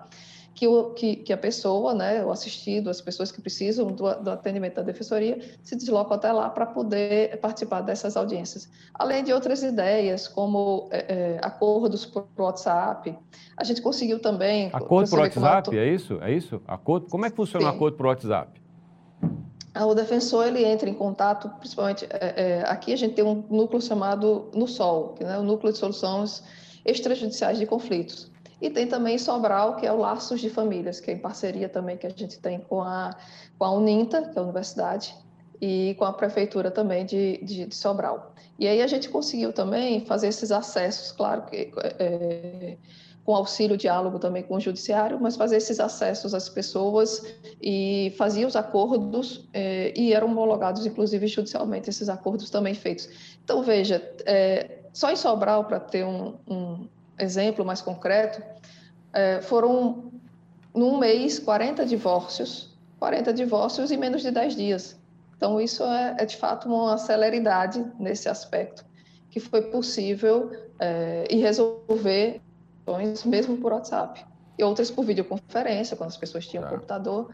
que, 0.58 0.68
o, 0.68 0.90
que, 0.90 1.18
que 1.18 1.32
a 1.32 1.38
pessoa, 1.38 1.94
né, 1.94 2.26
o 2.26 2.32
assistido, 2.32 2.90
as 2.90 3.00
pessoas 3.00 3.32
que 3.32 3.40
precisam 3.40 3.92
do, 3.92 4.12
do 4.16 4.32
atendimento 4.32 4.74
da 4.74 4.82
defensoria, 4.82 5.40
se 5.62 5.76
deslocam 5.76 6.16
até 6.16 6.32
lá 6.32 6.50
para 6.50 6.66
poder 6.66 7.38
participar 7.38 7.82
dessas 7.82 8.18
audiências. 8.18 8.68
Além 8.96 9.24
de 9.24 9.32
outras 9.32 9.62
ideias, 9.62 10.28
como 10.28 10.90
é, 10.90 10.98
é, 10.98 11.40
acordos 11.44 12.08
por 12.08 12.26
WhatsApp. 12.40 13.16
A 13.56 13.64
gente 13.64 13.84
conseguiu 13.84 14.20
também... 14.20 14.72
Acordo 14.74 15.08
por 15.08 15.20
WhatsApp, 15.20 15.78
é 15.78 15.94
isso? 15.94 16.18
É 16.24 16.34
isso? 16.34 16.60
Acordo? 16.68 17.06
Como 17.08 17.24
é 17.24 17.30
que 17.30 17.36
funciona 17.36 17.68
o 17.68 17.70
acordo 17.70 17.96
por 17.96 18.08
WhatsApp? 18.08 18.60
Ah, 19.76 19.86
o 19.86 19.94
defensor 19.94 20.48
ele 20.48 20.66
entra 20.66 20.90
em 20.90 20.94
contato, 20.96 21.50
principalmente 21.60 22.08
é, 22.10 22.34
é, 22.36 22.64
aqui 22.66 22.92
a 22.92 22.96
gente 22.96 23.14
tem 23.14 23.24
um 23.24 23.44
núcleo 23.48 23.80
chamado 23.80 24.50
no 24.56 24.68
Sol, 24.68 25.10
que 25.10 25.24
é 25.24 25.28
né, 25.28 25.38
o 25.38 25.44
núcleo 25.44 25.72
de 25.72 25.78
soluções 25.78 26.44
extrajudiciais 26.84 27.60
de 27.60 27.68
conflitos. 27.68 28.32
E 28.62 28.70
tem 28.70 28.88
também 28.88 29.18
Sobral, 29.18 29.76
que 29.76 29.86
é 29.86 29.92
o 29.92 29.98
Laços 29.98 30.42
de 30.42 30.50
Famílias, 30.50 31.00
que 31.00 31.12
é 31.12 31.14
em 31.14 31.20
parceria 31.20 31.70
também 31.70 31.98
que 31.98 32.08
a 32.08 32.10
gente 32.10 32.40
tem 32.40 32.60
com 32.60 32.82
a, 32.82 33.16
com 33.58 33.66
a 33.66 33.72
Uninta, 33.72 34.22
que 34.30 34.38
é 34.38 34.42
a 34.42 34.44
universidade. 34.44 35.16
e 35.62 35.96
com 35.98 36.06
a 36.06 36.14
prefeitura 36.14 36.70
também 36.70 37.06
de, 37.06 37.38
de, 37.44 37.66
de 37.66 37.76
Sobral. 37.76 38.34
E 38.60 38.68
aí 38.68 38.82
a 38.82 38.88
gente 38.88 39.10
conseguiu 39.10 39.52
também 39.54 40.06
fazer 40.06 40.28
esses 40.28 40.52
acessos, 40.52 41.12
claro 41.12 41.44
que 41.46 41.72
é, 42.00 42.78
com 43.28 43.36
auxílio 43.36 43.76
diálogo 43.76 44.20
também 44.20 44.42
com 44.42 44.56
o 44.56 44.60
judiciário, 44.60 45.20
mas 45.20 45.36
fazer 45.36 45.58
esses 45.58 45.80
acessos 45.80 46.34
às 46.34 46.48
pessoas 46.48 47.36
e 47.62 48.14
fazia 48.18 48.48
os 48.48 48.56
acordos 48.56 49.50
é, 49.54 49.94
e 50.00 50.14
eram 50.14 50.28
homologados, 50.28 50.86
inclusive 50.86 51.28
judicialmente, 51.28 51.90
esses 51.90 52.08
acordos 52.08 52.50
também 52.50 52.74
feitos. 52.74 53.10
Então 53.44 53.62
veja, 53.62 54.02
é, 54.26 54.80
só 54.94 55.12
em 55.12 55.16
Sobral, 55.16 55.66
para 55.66 55.80
ter 55.80 56.06
um, 56.06 56.36
um, 56.48 56.88
exemplo 57.18 57.66
mais 57.66 57.82
concreto, 57.82 58.42
é, 59.14 59.42
foram 59.42 60.12
num 60.74 60.98
mês 60.98 61.40
40 61.40 61.86
divórcios, 61.86 62.78
40 63.00 63.34
divórcios 63.34 63.92
em 63.92 63.98
menos 63.98 64.22
de 64.22 64.32
10 64.32 64.56
dias. 64.56 64.98
Então, 65.36 65.62
isso 65.62 65.84
é, 65.84 66.16
é 66.20 66.26
de 66.26 66.36
fato 66.36 66.68
uma 66.68 66.98
celeridade 66.98 67.86
nesse 68.00 68.28
aspecto, 68.28 68.84
que 69.30 69.40
foi 69.40 69.62
possível 69.62 70.52
é, 70.80 71.28
e 71.30 71.38
resolver 71.38 72.42
mesmo 73.26 73.58
por 73.58 73.74
WhatsApp. 73.74 74.26
E 74.58 74.64
outras 74.64 74.90
por 74.90 75.06
videoconferência, 75.06 75.96
quando 75.96 76.10
as 76.10 76.18
pessoas 76.18 76.48
tinham 76.48 76.64
tá. 76.64 76.70
computador. 76.70 77.30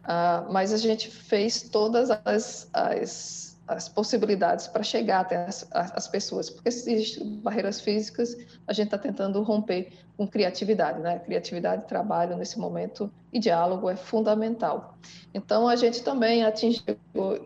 Uh, 0.00 0.52
mas 0.52 0.72
a 0.72 0.76
gente 0.76 1.10
fez 1.10 1.62
todas 1.62 2.10
as, 2.24 2.68
as, 2.72 3.49
as 3.70 3.88
possibilidades 3.88 4.66
para 4.66 4.82
chegar 4.82 5.20
até 5.20 5.44
as, 5.44 5.66
as, 5.70 6.08
pessoas, 6.08 6.50
porque 6.50 6.72
se 6.72 6.92
existem 6.92 7.36
barreiras 7.36 7.80
físicas, 7.80 8.36
a 8.66 8.72
gente 8.72 8.86
está 8.86 8.98
tentando 8.98 9.40
romper 9.42 9.92
com 10.16 10.26
criatividade, 10.26 10.98
né? 11.00 11.20
Criatividade, 11.20 11.86
trabalho 11.86 12.36
nesse 12.36 12.58
momento 12.58 13.12
e 13.32 13.38
diálogo 13.38 13.88
é 13.88 13.94
fundamental. 13.94 14.98
Então, 15.32 15.68
a 15.68 15.76
gente 15.76 16.02
também 16.02 16.44
atingiu, 16.44 16.96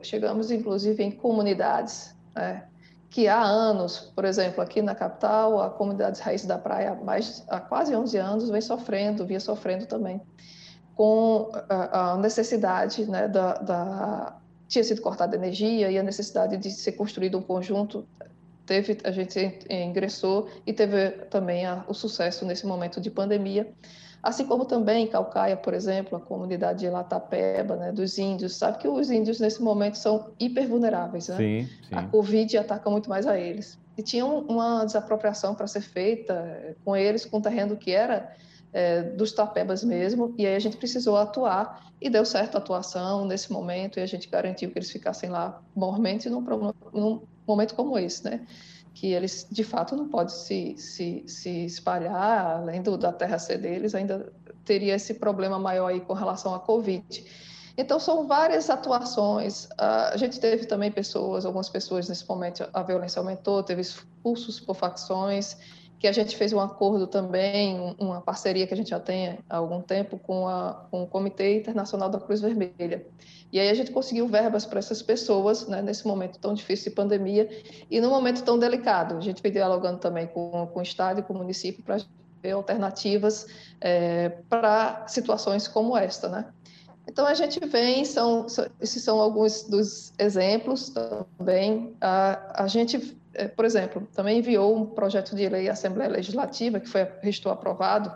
chegamos 0.03 0.51
inclusive 0.51 1.03
em 1.03 1.11
comunidades, 1.11 2.17
né? 2.35 2.65
que 3.11 3.29
há 3.29 3.43
anos, 3.43 4.13
por 4.17 4.25
exemplo, 4.25 4.61
aqui 4.61 4.83
na 4.83 4.95
capital, 4.95 5.61
a 5.63 5.71
comunidade 5.71 6.21
Raiz 6.21 6.45
da 6.45 6.59
Praia, 6.59 6.97
mais, 6.97 7.45
há 7.49 7.61
quase 7.61 7.95
11 7.95 8.17
anos, 8.17 8.51
vem 8.51 8.61
sofrendo, 8.61 9.25
vinha 9.25 9.39
sofrendo 9.39 9.87
também, 9.87 10.21
com 10.97 11.53
a, 11.69 12.13
a 12.13 12.17
necessidade 12.17 13.09
né, 13.09 13.29
da, 13.29 13.55
da, 13.55 14.37
Tinha 14.69 14.85
sido 14.85 15.01
cortada 15.01 15.37
energia 15.37 15.91
e 15.91 15.99
a 15.99 16.03
necessidade 16.03 16.57
de 16.57 16.71
ser 16.71 16.93
construído 16.93 17.39
um 17.39 17.43
conjunto. 17.43 18.07
Teve, 18.67 18.99
a 19.05 19.11
gente 19.11 19.59
ingressou 19.69 20.49
e 20.67 20.73
teve 20.73 21.11
também 21.29 21.67
a, 21.67 21.85
o 21.87 21.93
sucesso 21.93 22.47
nesse 22.47 22.67
momento 22.67 23.01
de 23.01 23.11
pandemia 23.11 23.71
Assim 24.25 24.47
como 24.47 24.65
também 24.65 25.05
em 25.05 25.07
Calcaia, 25.07 25.55
por 25.55 25.75
exemplo, 25.75 26.17
a 26.17 26.21
comunidade 26.21 26.79
de 26.79 26.89
Latapeba, 26.89 27.77
né, 27.77 27.93
dos 27.93 28.17
índios, 28.17 28.57
sabe 28.57 28.79
que 28.79 28.89
os 28.89 29.11
índios 29.11 29.39
nesse 29.39 29.63
momento 29.63 29.99
são 29.99 30.31
hiper 30.41 30.67
vulneráveis, 30.67 31.29
né? 31.29 31.37
Sim, 31.37 31.69
sim. 31.87 31.95
A 31.95 32.05
Covid 32.05 32.57
ataca 32.57 32.89
muito 32.89 33.11
mais 33.11 33.27
a 33.27 33.39
eles. 33.39 33.79
E 33.99 34.03
tinha 34.03 34.25
uma 34.25 34.83
desapropriação 34.87 35.55
para 35.55 35.67
ser 35.67 35.83
feita 35.83 36.33
eh, 36.33 36.75
com 36.83 36.97
eles, 36.97 37.27
com 37.27 37.37
o 37.37 37.43
terreno 37.43 37.77
que 37.77 37.93
era 37.93 38.33
é, 38.75 39.03
dos 39.03 39.33
tapebas 39.33 39.83
mesmo, 39.83 40.35
e 40.37 40.47
aí 40.47 40.57
a 40.57 40.59
gente 40.59 40.77
precisou 40.77 41.17
atuar, 41.17 41.91
e 42.01 42.11
deu 42.11 42.25
certo 42.27 42.57
a 42.57 42.59
atuação 42.59 43.25
nesse 43.25 43.51
momento, 43.51 43.99
e 43.99 44.03
a 44.03 44.07
gente 44.07 44.29
garantiu 44.29 44.71
que 44.71 44.79
eles 44.79 44.91
ficassem 44.91 45.31
lá 45.31 45.63
mormente 45.75 46.29
num, 46.29 46.45
num 46.93 47.23
momento 47.47 47.75
como 47.75 47.97
esse, 47.97 48.25
né? 48.25 48.47
que 48.95 49.13
eles 49.13 49.47
de 49.51 49.65
fato 49.65 49.97
não 49.97 50.09
podem 50.09 50.35
se, 50.35 50.77
se, 50.79 51.25
se 51.27 51.67
espalhar, 51.67 52.59
além 52.59 52.81
do, 52.81 52.97
da 52.97 53.13
terra 53.13 53.39
ser 53.39 53.59
deles, 53.59 53.95
ainda 53.95 54.33
teria 54.65 54.95
esse 54.95 55.15
problema 55.15 55.59
maior 55.59 55.89
aí 55.89 56.01
com 56.01 56.13
relação 56.13 56.55
à 56.55 56.61
Covid. 56.61 57.25
Então, 57.77 57.99
são 57.99 58.27
várias 58.29 58.71
atuações. 58.71 59.69
A 59.77 60.17
gente 60.17 60.39
teve 60.39 60.65
também 60.65 60.93
pessoas, 60.93 61.45
algumas 61.45 61.69
pessoas 61.69 62.09
nesse 62.09 62.27
momento, 62.29 62.69
a 62.73 62.83
violência 62.85 63.19
aumentou, 63.19 63.65
teve 63.65 63.81
expulsos 63.81 64.61
por 64.61 64.77
facções, 64.77 65.57
que 65.99 66.07
a 66.07 66.13
gente 66.13 66.37
fez 66.37 66.53
um 66.53 66.61
acordo 66.61 67.07
também, 67.07 67.95
uma 67.99 68.21
parceria 68.21 68.67
que 68.67 68.75
a 68.75 68.77
gente 68.77 68.91
já 68.91 69.01
tem 69.01 69.39
há 69.49 69.57
algum 69.57 69.81
tempo 69.81 70.19
com, 70.19 70.47
a, 70.47 70.87
com 70.91 71.03
o 71.03 71.07
Comitê 71.07 71.57
Internacional 71.59 72.09
da 72.09 72.21
Cruz 72.21 72.41
Vermelha. 72.41 73.07
E 73.53 73.61
aí 73.61 73.69
a 73.69 73.75
gente 73.75 73.93
conseguiu 73.93 74.27
verbas 74.27 74.67
para 74.67 74.79
essas 74.79 75.01
pessoas, 75.01 75.69
né, 75.69 75.81
nesse 75.81 76.07
momento 76.07 76.39
tão 76.39 76.53
difícil 76.55 76.91
de 76.91 76.97
pandemia 76.97 77.49
e 77.91 78.01
num 78.01 78.11
momento 78.11 78.43
tão 78.43 78.59
delicado. 78.59 79.17
A 79.17 79.21
gente 79.21 79.41
vem 79.43 79.53
dialogando 79.53 79.99
também 79.99 80.27
com, 80.27 80.67
com 80.67 80.81
o 80.81 80.83
Estado 80.83 81.21
e 81.21 81.23
com 81.23 81.33
o 81.33 81.39
município 81.39 81.83
para 81.83 81.99
ver 82.43 82.51
alternativas 82.51 83.47
é, 83.81 84.31
para 84.49 85.07
situações 85.07 85.69
como 85.69 85.97
esta, 85.97 86.29
né? 86.29 86.47
Então, 87.07 87.27
a 87.27 87.35
gente 87.35 87.61
vem, 87.61 88.05
são, 88.05 88.47
esses 88.81 89.03
são 89.03 89.21
alguns 89.21 89.63
dos 89.65 90.13
exemplos 90.19 90.91
também. 90.91 91.95
A, 92.01 92.65
a 92.65 92.67
gente, 92.67 93.17
por 93.57 93.65
exemplo, 93.65 94.07
também 94.15 94.39
enviou 94.39 94.77
um 94.77 94.87
projeto 94.87 95.35
de 95.35 95.49
lei 95.49 95.69
à 95.69 95.73
Assembleia 95.73 96.11
Legislativa, 96.11 96.81
que 96.81 96.89
foi, 96.89 97.07
restou 97.21 97.51
aprovado, 97.51 98.13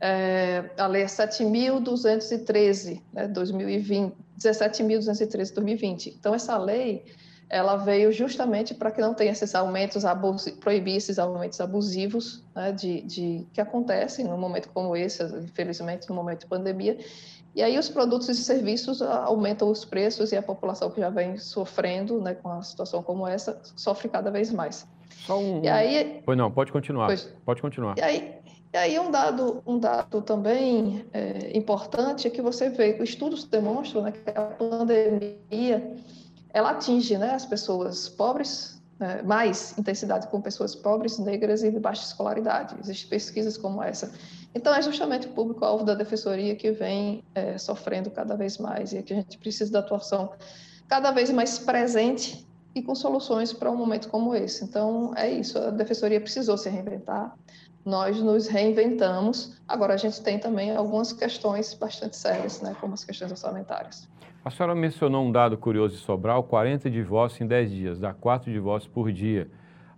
é, 0.00 0.70
a 0.78 0.86
Lei 0.86 1.04
7.213, 1.04 3.02
né, 3.12 3.26
2020, 3.28 4.14
17.213, 4.38 5.52
2020. 5.54 6.16
Então, 6.18 6.34
essa 6.34 6.56
lei 6.56 7.04
ela 7.50 7.76
veio 7.76 8.12
justamente 8.12 8.74
para 8.74 8.90
que 8.90 9.00
não 9.00 9.14
tenha 9.14 9.32
esses 9.32 9.54
aumentos 9.54 10.04
abusivos, 10.04 10.58
proibir 10.58 10.96
esses 10.96 11.18
aumentos 11.18 11.60
abusivos 11.60 12.44
né, 12.54 12.72
de, 12.72 13.00
de, 13.02 13.46
que 13.52 13.60
acontecem 13.60 14.26
num 14.26 14.36
momento 14.36 14.68
como 14.72 14.94
esse, 14.94 15.22
infelizmente, 15.24 16.08
no 16.08 16.14
momento 16.14 16.40
de 16.40 16.46
pandemia. 16.46 16.98
E 17.54 17.62
aí 17.62 17.78
os 17.78 17.88
produtos 17.88 18.28
e 18.28 18.34
serviços 18.36 19.00
aumentam 19.00 19.70
os 19.70 19.84
preços 19.84 20.30
e 20.30 20.36
a 20.36 20.42
população 20.42 20.90
que 20.90 21.00
já 21.00 21.08
vem 21.08 21.38
sofrendo 21.38 22.20
né, 22.20 22.34
com 22.34 22.50
uma 22.50 22.62
situação 22.62 23.02
como 23.02 23.26
essa 23.26 23.58
sofre 23.74 24.08
cada 24.08 24.30
vez 24.30 24.52
mais. 24.52 24.86
Só 25.26 25.38
um... 25.38 25.64
E 25.64 25.68
aí... 25.68 26.22
Pois 26.24 26.36
não, 26.36 26.50
pode 26.50 26.70
continuar. 26.70 27.06
Pois... 27.06 27.32
Pode 27.46 27.62
continuar. 27.62 27.96
E 27.96 28.02
aí, 28.02 28.34
e 28.72 28.76
aí 28.76 28.98
um 28.98 29.10
dado, 29.10 29.62
um 29.66 29.78
dado 29.78 30.20
também 30.20 31.06
é, 31.14 31.56
importante 31.56 32.26
é 32.26 32.30
que 32.30 32.42
você 32.42 32.68
vê, 32.68 33.02
estudos 33.02 33.44
demonstram 33.44 34.02
né, 34.02 34.12
que 34.12 34.30
a 34.30 34.42
pandemia 34.42 35.96
ela 36.52 36.70
atinge 36.70 37.16
né, 37.16 37.34
as 37.34 37.44
pessoas 37.44 38.08
pobres, 38.08 38.80
né, 38.98 39.22
mais 39.22 39.76
intensidade 39.78 40.28
com 40.28 40.40
pessoas 40.40 40.74
pobres, 40.74 41.18
negras 41.18 41.62
e 41.62 41.70
de 41.70 41.78
baixa 41.78 42.04
escolaridade. 42.04 42.76
Existem 42.80 43.08
pesquisas 43.08 43.56
como 43.56 43.82
essa. 43.82 44.12
Então, 44.54 44.74
é 44.74 44.82
justamente 44.82 45.26
o 45.26 45.30
público-alvo 45.30 45.84
da 45.84 45.94
defensoria 45.94 46.56
que 46.56 46.72
vem 46.72 47.22
é, 47.34 47.58
sofrendo 47.58 48.10
cada 48.10 48.34
vez 48.34 48.58
mais 48.58 48.92
e 48.92 49.02
que 49.02 49.12
a 49.12 49.16
gente 49.16 49.38
precisa 49.38 49.70
da 49.70 49.80
atuação 49.80 50.32
cada 50.88 51.10
vez 51.10 51.30
mais 51.30 51.58
presente 51.58 52.46
e 52.74 52.82
com 52.82 52.94
soluções 52.94 53.52
para 53.52 53.70
um 53.70 53.76
momento 53.76 54.08
como 54.08 54.34
esse. 54.34 54.64
Então, 54.64 55.12
é 55.16 55.30
isso. 55.30 55.58
A 55.58 55.70
defensoria 55.70 56.20
precisou 56.20 56.56
se 56.56 56.68
reinventar 56.68 57.36
nós 57.88 58.20
nos 58.20 58.46
reinventamos. 58.46 59.56
Agora, 59.66 59.94
a 59.94 59.96
gente 59.96 60.20
tem 60.20 60.38
também 60.38 60.76
algumas 60.76 61.12
questões 61.12 61.72
bastante 61.74 62.16
sérias, 62.16 62.60
né, 62.60 62.76
como 62.80 62.94
as 62.94 63.02
questões 63.02 63.30
orçamentárias. 63.30 64.06
A 64.48 64.50
senhora 64.50 64.74
mencionou 64.74 65.26
um 65.26 65.30
dado 65.30 65.58
curioso 65.58 65.94
de 65.94 66.00
Sobral, 66.00 66.42
40 66.42 66.88
divórcios 66.88 67.38
em 67.42 67.46
10 67.46 67.70
dias, 67.70 68.00
dá 68.00 68.14
4 68.14 68.50
divórcios 68.50 68.90
por 68.90 69.12
dia. 69.12 69.46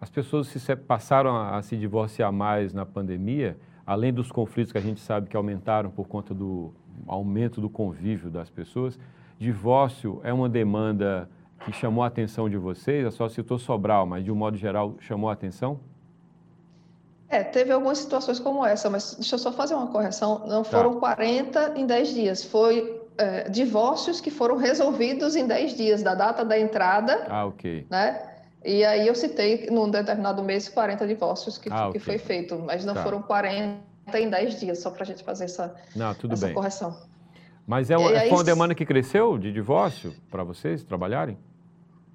As 0.00 0.10
pessoas 0.10 0.48
se 0.48 0.74
passaram 0.74 1.36
a, 1.36 1.62
se 1.62 1.76
divorciar 1.76 2.32
mais 2.32 2.74
na 2.74 2.84
pandemia, 2.84 3.56
além 3.86 4.12
dos 4.12 4.32
conflitos 4.32 4.72
que 4.72 4.78
a 4.78 4.80
gente 4.80 5.00
sabe 5.00 5.28
que 5.28 5.36
aumentaram 5.36 5.88
por 5.88 6.08
conta 6.08 6.34
do 6.34 6.74
aumento 7.06 7.60
do 7.60 7.70
convívio 7.70 8.28
das 8.28 8.50
pessoas. 8.50 8.98
Divórcio 9.38 10.20
é 10.24 10.32
uma 10.32 10.48
demanda 10.48 11.30
que 11.64 11.70
chamou 11.70 12.02
a 12.02 12.08
atenção 12.08 12.50
de 12.50 12.56
vocês? 12.56 13.06
A 13.06 13.12
senhora 13.12 13.32
citou 13.32 13.56
Sobral, 13.56 14.04
mas 14.04 14.24
de 14.24 14.32
um 14.32 14.34
modo 14.34 14.56
geral 14.56 14.96
chamou 14.98 15.30
a 15.30 15.32
atenção? 15.32 15.78
É, 17.28 17.44
teve 17.44 17.70
algumas 17.70 17.98
situações 17.98 18.40
como 18.40 18.66
essa, 18.66 18.90
mas 18.90 19.14
deixa 19.14 19.36
eu 19.36 19.38
só 19.38 19.52
fazer 19.52 19.76
uma 19.76 19.86
correção. 19.86 20.42
Não 20.48 20.64
tá. 20.64 20.70
foram 20.70 20.94
tá. 20.94 20.98
40 20.98 21.78
em 21.78 21.86
10 21.86 22.14
dias, 22.14 22.44
foi 22.44 22.99
é, 23.20 23.48
divórcios 23.50 24.20
que 24.20 24.30
foram 24.30 24.56
resolvidos 24.56 25.36
em 25.36 25.46
10 25.46 25.76
dias, 25.76 26.02
da 26.02 26.14
data 26.14 26.42
da 26.42 26.58
entrada. 26.58 27.26
Ah, 27.28 27.44
ok. 27.44 27.86
Né? 27.90 28.18
E 28.64 28.82
aí 28.84 29.06
eu 29.06 29.14
citei, 29.14 29.68
num 29.70 29.90
determinado 29.90 30.42
mês, 30.42 30.68
40 30.68 31.06
divórcios 31.06 31.58
que, 31.58 31.68
ah, 31.70 31.88
okay. 31.88 32.00
que 32.00 32.04
foi 32.04 32.18
feito, 32.18 32.58
mas 32.58 32.84
não 32.84 32.94
tá. 32.94 33.02
foram 33.02 33.20
40 33.20 33.80
em 34.14 34.28
10 34.28 34.60
dias, 34.60 34.78
só 34.78 34.90
para 34.90 35.02
a 35.02 35.06
gente 35.06 35.22
fazer 35.22 35.44
essa, 35.44 35.74
não, 35.94 36.14
tudo 36.14 36.32
essa 36.32 36.46
bem. 36.46 36.54
correção. 36.54 36.96
Mas 37.66 37.90
é 37.90 37.96
foi 37.96 38.30
uma 38.30 38.44
demanda 38.44 38.74
que 38.74 38.86
cresceu 38.86 39.38
de 39.38 39.52
divórcio 39.52 40.14
para 40.30 40.42
vocês 40.42 40.82
trabalharem? 40.82 41.38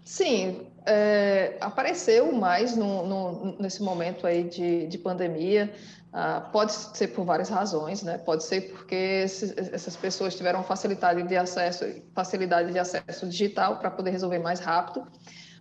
Sim, 0.03 0.61
é, 0.85 1.55
apareceu 1.61 2.31
mais 2.31 2.75
no, 2.75 3.07
no, 3.07 3.55
nesse 3.59 3.81
momento 3.81 4.27
aí 4.27 4.43
de, 4.43 4.87
de 4.87 4.97
pandemia. 4.97 5.71
Ah, 6.17 6.39
pode 6.39 6.71
ser 6.71 7.09
por 7.09 7.25
várias 7.25 7.49
razões, 7.49 8.01
né? 8.01 8.17
Pode 8.17 8.45
ser 8.45 8.71
porque 8.71 8.95
esses, 8.95 9.53
essas 9.73 9.97
pessoas 9.97 10.33
tiveram 10.33 10.63
facilidade 10.63 11.21
de 11.23 11.35
acesso, 11.35 11.83
facilidade 12.13 12.71
de 12.71 12.79
acesso 12.79 13.27
digital 13.27 13.79
para 13.79 13.91
poder 13.91 14.11
resolver 14.11 14.39
mais 14.39 14.61
rápido. 14.61 15.05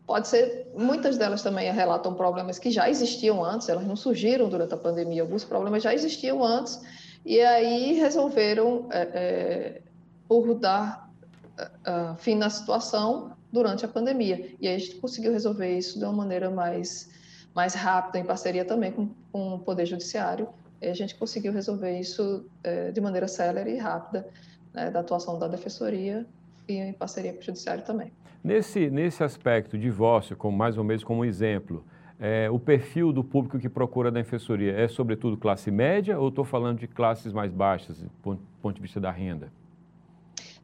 Pode 0.07 0.29
ser, 0.29 0.71
muitas 0.77 1.19
delas 1.19 1.43
também 1.43 1.73
relatam 1.73 2.15
problemas 2.15 2.57
que 2.57 2.71
já 2.71 2.89
existiam 2.89 3.45
antes, 3.45 3.69
elas 3.69 3.85
não 3.85 3.97
surgiram 3.97 4.49
durante 4.49 4.73
a 4.73 4.77
pandemia, 4.77 5.23
alguns 5.23 5.43
problemas 5.43 5.83
já 5.83 5.93
existiam 5.93 6.45
antes, 6.45 6.81
e 7.27 7.41
aí 7.41 7.95
resolveram, 7.95 8.87
é, 8.93 9.01
é, 9.13 10.55
dar 10.61 11.11
uh, 11.59 12.15
fim 12.19 12.37
na 12.37 12.49
situação, 12.49 13.33
durante 13.51 13.85
a 13.85 13.89
pandemia. 13.89 14.55
E 14.61 14.69
aí 14.69 14.77
a 14.77 14.79
gente 14.79 14.95
conseguiu 14.97 15.33
resolver 15.33 15.77
isso 15.77 15.99
de 15.99 16.05
uma 16.05 16.13
maneira 16.13 16.49
mais, 16.49 17.09
mais 17.55 17.75
rápida, 17.75 18.19
em 18.19 18.25
parceria 18.25 18.65
também 18.65 18.91
com, 18.91 19.09
com 19.31 19.55
o 19.55 19.59
Poder 19.59 19.87
Judiciário. 19.87 20.49
A 20.83 20.93
gente 20.93 21.15
conseguiu 21.15 21.53
resolver 21.53 21.99
isso 21.99 22.45
é, 22.63 22.91
de 22.91 23.01
maneira 23.01 23.29
célere 23.29 23.75
e 23.75 23.79
rápida, 23.79 24.29
né, 24.73 24.91
da 24.91 25.01
atuação 25.01 25.39
da 25.39 25.49
Defensoria 25.49 26.27
e 26.69 26.75
em 26.75 26.93
parceria 26.93 27.33
com 27.33 27.39
o 27.39 27.43
Judiciário 27.43 27.85
também. 27.85 28.13
Nesse, 28.43 28.91
nesse 28.91 29.25
aspecto, 29.25 29.79
divórcio, 29.79 30.37
como 30.37 30.57
mais 30.57 30.77
ou 30.77 30.85
menos 30.85 31.03
como 31.03 31.25
exemplo, 31.25 31.85
é, 32.21 32.51
o 32.51 32.59
perfil 32.59 33.13
do 33.13 33.25
público 33.25 33.59
que 33.59 33.69
procura 33.69 34.09
a 34.09 34.13
defensoria 34.13 34.73
é 34.73 34.87
sobretudo 34.87 35.37
classe 35.37 35.71
média 35.71 36.19
ou 36.19 36.29
estou 36.29 36.45
falando 36.45 36.79
de 36.79 36.87
classes 36.87 37.33
mais 37.33 37.51
baixas, 37.51 37.99
do 38.01 38.11
ponto, 38.23 38.43
ponto 38.61 38.77
de 38.77 38.83
vista 38.83 39.01
da 39.01 39.11
renda? 39.11 39.51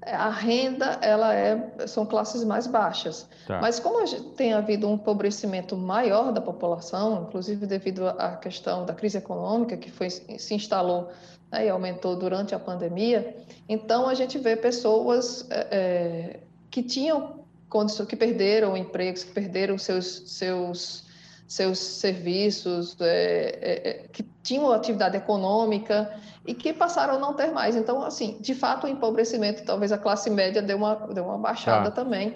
É, 0.02 0.14
a 0.14 0.30
renda 0.30 0.99
ela 1.02 1.35
é, 1.35 1.87
são 1.87 2.07
classes 2.07 2.42
mais 2.42 2.66
baixas. 2.66 3.28
Tá. 3.47 3.61
Mas 3.61 3.78
como 3.78 4.02
tem 4.35 4.54
havido 4.54 4.88
um 4.88 4.95
empobrecimento 4.95 5.76
maior 5.76 6.33
da 6.33 6.40
população, 6.40 7.26
inclusive 7.28 7.66
devido 7.66 8.09
à 8.09 8.37
questão 8.37 8.87
da 8.87 8.95
crise 8.95 9.19
econômica 9.19 9.76
que 9.76 9.90
foi, 9.90 10.09
se 10.09 10.54
instalou 10.54 11.11
né, 11.52 11.66
e 11.66 11.69
aumentou 11.69 12.16
durante 12.16 12.54
a 12.54 12.59
pandemia, 12.59 13.37
então 13.69 14.09
a 14.09 14.14
gente 14.14 14.38
vê 14.38 14.57
pessoas 14.57 15.47
é, 15.50 15.66
é 15.71 16.40
que 16.71 16.83
tinham 16.83 17.40
condições, 17.69 18.09
que 18.09 18.16
perderam 18.16 18.76
empregos, 18.76 19.25
que 19.25 19.33
perderam 19.33 19.76
seus, 19.76 20.23
seus 20.30 21.10
seus 21.50 21.80
serviços, 21.80 22.97
é, 23.00 23.59
é, 23.61 23.88
é, 23.88 23.92
que 24.12 24.23
tinham 24.40 24.71
atividade 24.71 25.16
econômica 25.16 26.09
e 26.47 26.54
que 26.54 26.73
passaram 26.73 27.14
a 27.14 27.19
não 27.19 27.35
ter 27.35 27.50
mais. 27.50 27.75
Então, 27.75 28.04
assim, 28.04 28.38
de 28.40 28.54
fato, 28.54 28.87
o 28.87 28.88
empobrecimento, 28.88 29.64
talvez 29.64 29.90
a 29.90 29.99
classe 29.99 30.30
média 30.30 30.62
deu 30.62 30.76
uma, 30.76 30.95
deu 31.12 31.25
uma 31.25 31.37
baixada 31.37 31.90
tá. 31.90 32.04
também. 32.04 32.35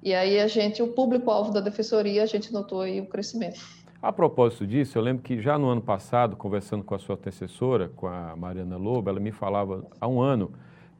E 0.00 0.14
aí 0.14 0.38
a 0.38 0.46
gente, 0.46 0.80
o 0.80 0.86
público-alvo 0.86 1.52
da 1.52 1.58
defensoria, 1.58 2.22
a 2.22 2.26
gente 2.26 2.52
notou 2.52 2.82
aí 2.82 3.00
o 3.00 3.06
crescimento. 3.06 3.60
A 4.00 4.12
propósito 4.12 4.64
disso, 4.64 4.96
eu 4.96 5.02
lembro 5.02 5.24
que 5.24 5.42
já 5.42 5.58
no 5.58 5.68
ano 5.68 5.82
passado, 5.82 6.36
conversando 6.36 6.84
com 6.84 6.94
a 6.94 7.00
sua 7.00 7.16
antecessora, 7.16 7.88
com 7.88 8.06
a 8.06 8.36
Mariana 8.36 8.76
Lobo, 8.76 9.10
ela 9.10 9.18
me 9.18 9.32
falava 9.32 9.84
há 10.00 10.06
um 10.06 10.20
ano 10.20 10.52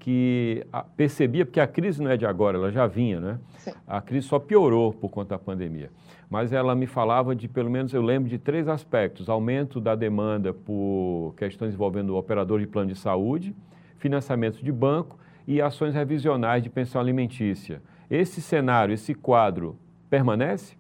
que 0.03 0.67
percebia, 0.97 1.47
porque 1.47 1.61
a 1.61 1.67
crise 1.67 2.03
não 2.03 2.11
é 2.11 2.17
de 2.17 2.27
agora, 2.27 2.59
ela 2.59 2.73
já 2.73 2.89
vinha, 2.89 3.21
né? 3.21 3.39
Sim. 3.59 3.71
A 3.87 4.01
crise 4.01 4.27
só 4.27 4.37
piorou 4.37 4.93
por 4.93 5.09
conta 5.09 5.37
da 5.37 5.39
pandemia. 5.39 5.93
Mas 6.29 6.53
ela 6.53 6.75
me 6.75 6.89
falava 6.89 7.37
de, 7.37 7.47
pelo 7.47 7.71
menos 7.71 7.95
eu 7.95 8.03
lembro 8.03 8.29
de 8.29 8.37
três 8.37 8.67
aspectos: 8.67 9.29
aumento 9.29 9.81
da 9.81 9.95
demanda 9.95 10.53
por 10.53 11.35
questões 11.37 11.73
envolvendo 11.73 12.17
operador 12.17 12.59
de 12.59 12.67
plano 12.67 12.89
de 12.93 12.99
saúde, 12.99 13.55
financiamento 13.99 14.61
de 14.61 14.73
banco 14.73 15.17
e 15.47 15.63
ações 15.63 15.95
revisionais 15.95 16.65
de 16.65 16.69
pensão 16.69 17.01
alimentícia. 17.01 17.81
Esse 18.11 18.43
cenário, 18.43 18.93
esse 18.93 19.15
quadro, 19.15 19.79
permanece? 20.11 20.77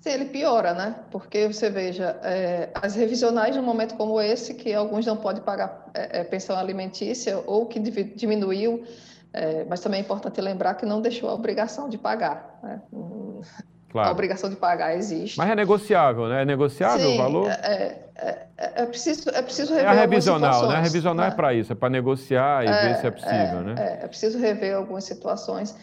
Sim, 0.00 0.10
ele 0.10 0.26
piora, 0.26 0.72
né? 0.74 0.94
Porque 1.10 1.48
você 1.48 1.68
veja, 1.68 2.16
é, 2.22 2.70
as 2.74 2.94
revisionais 2.94 3.56
num 3.56 3.62
momento 3.62 3.96
como 3.96 4.20
esse, 4.20 4.54
que 4.54 4.72
alguns 4.72 5.04
não 5.04 5.16
podem 5.16 5.42
pagar 5.42 5.86
é, 5.92 6.20
é 6.20 6.24
pensão 6.24 6.56
alimentícia 6.56 7.42
ou 7.46 7.66
que 7.66 7.80
diminuiu, 7.80 8.84
é, 9.32 9.64
mas 9.64 9.80
também 9.80 9.98
é 9.98 10.02
importante 10.02 10.40
lembrar 10.40 10.74
que 10.74 10.86
não 10.86 11.00
deixou 11.00 11.28
a 11.28 11.34
obrigação 11.34 11.88
de 11.88 11.98
pagar. 11.98 12.58
Né? 12.62 12.80
Claro. 13.90 14.10
A 14.10 14.12
obrigação 14.12 14.50
de 14.50 14.56
pagar 14.56 14.94
existe. 14.94 15.38
Mas 15.38 15.48
é 15.48 15.56
negociável, 15.56 16.28
né? 16.28 16.42
É 16.42 16.44
negociável 16.44 17.08
Sim, 17.08 17.14
o 17.14 17.16
valor? 17.16 17.48
É, 17.48 17.96
é, 18.16 18.48
é, 18.58 18.84
preciso, 18.84 19.30
é 19.30 19.40
preciso 19.40 19.72
rever 19.72 19.86
É 19.86 19.88
a 19.88 20.00
revisional, 20.00 20.68
né? 20.68 20.74
A 20.76 20.80
revisional 20.80 21.26
né? 21.26 21.32
é 21.32 21.34
para 21.34 21.54
isso, 21.54 21.72
é 21.72 21.74
para 21.74 21.88
negociar 21.88 22.64
e 22.64 22.66
ver 22.66 22.96
se 22.96 23.06
é 23.06 23.10
possível, 23.10 23.60
né? 23.62 23.74
É, 23.78 24.04
é 24.04 24.06
preciso 24.06 24.38
rever 24.38 24.76
algumas 24.76 25.04
situações. 25.04 25.74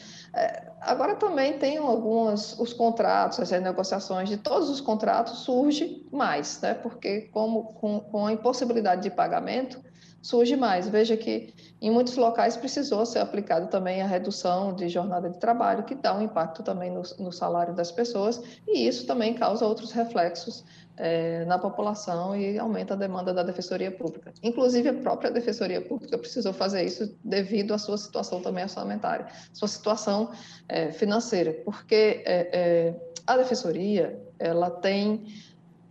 Agora 0.85 1.15
também 1.15 1.57
tem 1.57 1.77
alguns 1.77 2.57
os 2.59 2.71
contratos, 2.71 3.39
as 3.39 3.49
negociações 3.61 4.29
de 4.29 4.37
todos 4.37 4.69
os 4.69 4.79
contratos 4.79 5.39
surge 5.39 6.05
mais, 6.11 6.61
né? 6.61 6.75
Porque 6.75 7.21
como 7.33 7.73
com, 7.73 7.99
com 7.99 8.27
a 8.27 8.31
impossibilidade 8.31 9.01
de 9.01 9.09
pagamento 9.09 9.83
surge 10.21 10.55
mais. 10.55 10.87
Veja 10.87 11.15
que 11.15 11.53
em 11.81 11.91
muitos 11.91 12.15
locais 12.17 12.57
precisou 12.57 13.05
ser 13.05 13.19
aplicado 13.19 13.67
também 13.67 14.01
a 14.01 14.07
redução 14.07 14.73
de 14.73 14.89
jornada 14.89 15.29
de 15.29 15.39
trabalho, 15.39 15.83
que 15.83 15.93
dá 15.93 16.15
um 16.15 16.21
impacto 16.21 16.63
também 16.63 16.91
no, 16.91 17.01
no 17.19 17.31
salário 17.31 17.75
das 17.75 17.91
pessoas, 17.91 18.41
e 18.67 18.87
isso 18.87 19.05
também 19.05 19.33
causa 19.33 19.65
outros 19.65 19.91
reflexos 19.91 20.63
é, 20.97 21.45
na 21.45 21.57
população 21.57 22.35
e 22.35 22.57
aumenta 22.57 22.93
a 22.93 22.97
demanda 22.97 23.33
da 23.33 23.43
Defensoria 23.43 23.91
Pública. 23.91 24.33
Inclusive, 24.41 24.89
a 24.89 24.93
própria 24.93 25.31
Defensoria 25.31 25.81
Pública 25.81 26.17
precisou 26.17 26.53
fazer 26.53 26.83
isso 26.83 27.17
devido 27.23 27.73
à 27.73 27.77
sua 27.77 27.97
situação 27.97 28.41
também 28.41 28.63
orçamentária, 28.63 29.27
sua 29.53 29.67
situação 29.67 30.31
é, 30.67 30.91
financeira, 30.91 31.53
porque 31.65 32.23
é, 32.25 32.49
é 32.53 32.95
a 33.27 33.37
Defensoria 33.37 34.21
ela 34.37 34.69
tem 34.69 35.25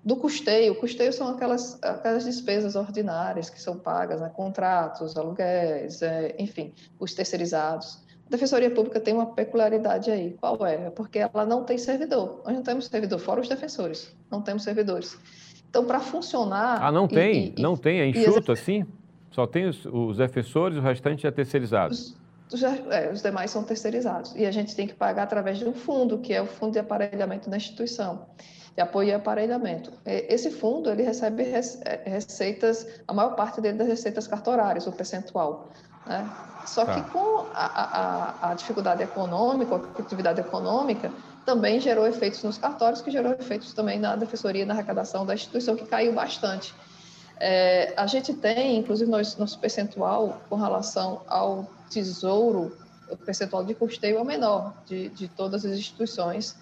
do 0.04 0.16
custeio, 0.16 0.78
custeio 0.78 1.12
são 1.12 1.28
aquelas, 1.28 1.82
aquelas 1.82 2.24
despesas 2.24 2.76
ordinárias 2.76 3.48
que 3.48 3.60
são 3.60 3.78
pagas, 3.78 4.20
né? 4.20 4.28
contratos, 4.28 5.16
aluguéis, 5.16 6.02
é, 6.02 6.34
enfim, 6.38 6.74
os 6.98 7.14
terceirizados. 7.14 8.03
A 8.26 8.30
Defensoria 8.30 8.70
Pública 8.70 8.98
tem 9.00 9.14
uma 9.14 9.26
peculiaridade 9.26 10.10
aí. 10.10 10.36
Qual 10.40 10.64
é? 10.66 10.86
é? 10.86 10.90
Porque 10.90 11.18
ela 11.18 11.44
não 11.44 11.64
tem 11.64 11.76
servidor. 11.76 12.42
Nós 12.44 12.54
não 12.54 12.62
temos 12.62 12.86
servidor, 12.86 13.18
fora 13.18 13.40
os 13.40 13.48
defensores. 13.48 14.14
Não 14.30 14.40
temos 14.40 14.62
servidores. 14.62 15.18
Então, 15.68 15.84
para 15.84 16.00
funcionar. 16.00 16.82
Ah, 16.82 16.90
não 16.90 17.06
tem? 17.06 17.54
E, 17.56 17.60
não 17.60 17.76
tem? 17.76 18.00
É 18.00 18.06
enxuto 18.06 18.52
assim? 18.52 18.86
Só 19.30 19.46
tem 19.46 19.68
os, 19.68 19.84
os 19.86 20.18
defensores, 20.18 20.78
o 20.78 20.80
restante 20.80 21.26
é 21.26 21.30
terceirizado. 21.30 21.92
Os, 21.92 22.16
os, 22.52 22.62
é, 22.62 23.10
os 23.12 23.20
demais 23.20 23.50
são 23.50 23.64
terceirizados. 23.64 24.34
E 24.36 24.46
a 24.46 24.50
gente 24.50 24.74
tem 24.74 24.86
que 24.86 24.94
pagar 24.94 25.24
através 25.24 25.58
de 25.58 25.66
um 25.66 25.74
fundo, 25.74 26.18
que 26.18 26.32
é 26.32 26.40
o 26.40 26.46
Fundo 26.46 26.72
de 26.72 26.78
Aparelhamento 26.78 27.50
da 27.50 27.56
Instituição 27.56 28.26
de 28.74 28.82
apoio 28.82 29.10
e 29.10 29.12
aparelhamento. 29.14 29.92
Esse 30.04 30.50
fundo 30.50 30.90
ele 30.90 31.02
recebe 31.02 31.44
receitas, 32.04 32.86
a 33.06 33.14
maior 33.14 33.36
parte 33.36 33.60
dele 33.60 33.78
das 33.78 33.86
receitas 33.86 34.26
cartorárias, 34.26 34.86
o 34.86 34.92
percentual. 34.92 35.70
Né? 36.06 36.28
Só 36.66 36.84
tá. 36.84 36.94
que 36.94 37.10
com 37.10 37.46
a, 37.52 37.66
a, 38.46 38.50
a, 38.50 38.54
dificuldade 38.54 39.02
econômica, 39.02 39.74
a 39.76 40.00
atividade 40.00 40.40
econômica, 40.40 41.10
também 41.44 41.80
gerou 41.80 42.06
efeitos 42.06 42.42
nos 42.42 42.56
cartórios, 42.56 43.02
que 43.02 43.10
gerou 43.10 43.32
efeitos 43.32 43.72
também 43.72 43.98
na 43.98 44.16
defensoria, 44.16 44.64
na 44.64 44.72
arrecadação 44.74 45.26
da 45.26 45.34
instituição, 45.34 45.76
que 45.76 45.84
caiu 45.84 46.12
bastante. 46.14 46.74
É, 47.38 47.92
a 47.96 48.06
gente 48.06 48.32
tem, 48.32 48.78
inclusive, 48.78 49.10
nosso, 49.10 49.38
nosso 49.38 49.58
percentual 49.58 50.40
com 50.48 50.56
relação 50.56 51.22
ao 51.26 51.68
tesouro, 51.90 52.76
o 53.10 53.16
percentual 53.16 53.64
de 53.64 53.74
custeio 53.74 54.16
é 54.16 54.22
o 54.22 54.24
menor 54.24 54.72
de, 54.86 55.10
de 55.10 55.28
todas 55.28 55.64
as 55.64 55.72
instituições. 55.72 56.56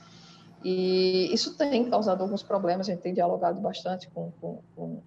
E 0.65 1.33
isso 1.33 1.57
tem 1.57 1.89
causado 1.89 2.23
alguns 2.23 2.43
problemas, 2.43 2.89
a 2.89 2.93
gente 2.93 3.03
tem 3.03 3.15
dialogado 3.15 3.61
bastante 3.61 4.09
com, 4.11 4.33
com, 4.41 4.63
com 4.75 5.03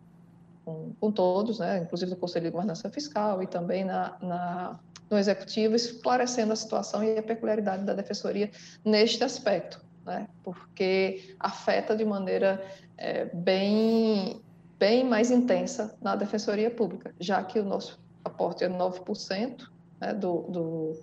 com, 0.65 0.93
com 0.99 1.11
todos, 1.11 1.59
né, 1.59 1.83
inclusive 1.83 2.11
no 2.11 2.17
Conselho 2.17 2.45
de 2.45 2.51
Governança 2.51 2.89
Fiscal 2.89 3.41
e 3.43 3.47
também 3.47 3.85
na, 3.85 4.17
na, 4.21 4.79
no 5.09 5.17
Executivo, 5.17 5.75
esclarecendo 5.75 6.51
a 6.51 6.55
situação 6.55 7.03
e 7.03 7.17
a 7.17 7.23
peculiaridade 7.23 7.83
da 7.83 7.93
Defensoria 7.93 8.49
neste 8.83 9.23
aspecto, 9.23 9.79
né, 10.05 10.27
porque 10.43 11.35
afeta 11.39 11.95
de 11.95 12.03
maneira 12.03 12.65
é, 12.97 13.25
bem, 13.25 14.41
bem 14.79 15.03
mais 15.03 15.29
intensa 15.29 15.95
na 16.01 16.15
Defensoria 16.15 16.71
Pública, 16.71 17.13
já 17.19 17.43
que 17.43 17.59
o 17.59 17.63
nosso 17.63 18.03
aporte 18.23 18.63
é 18.63 18.69
9% 18.69 19.67
né, 20.01 20.13
do, 20.13 20.41
do 20.49 20.99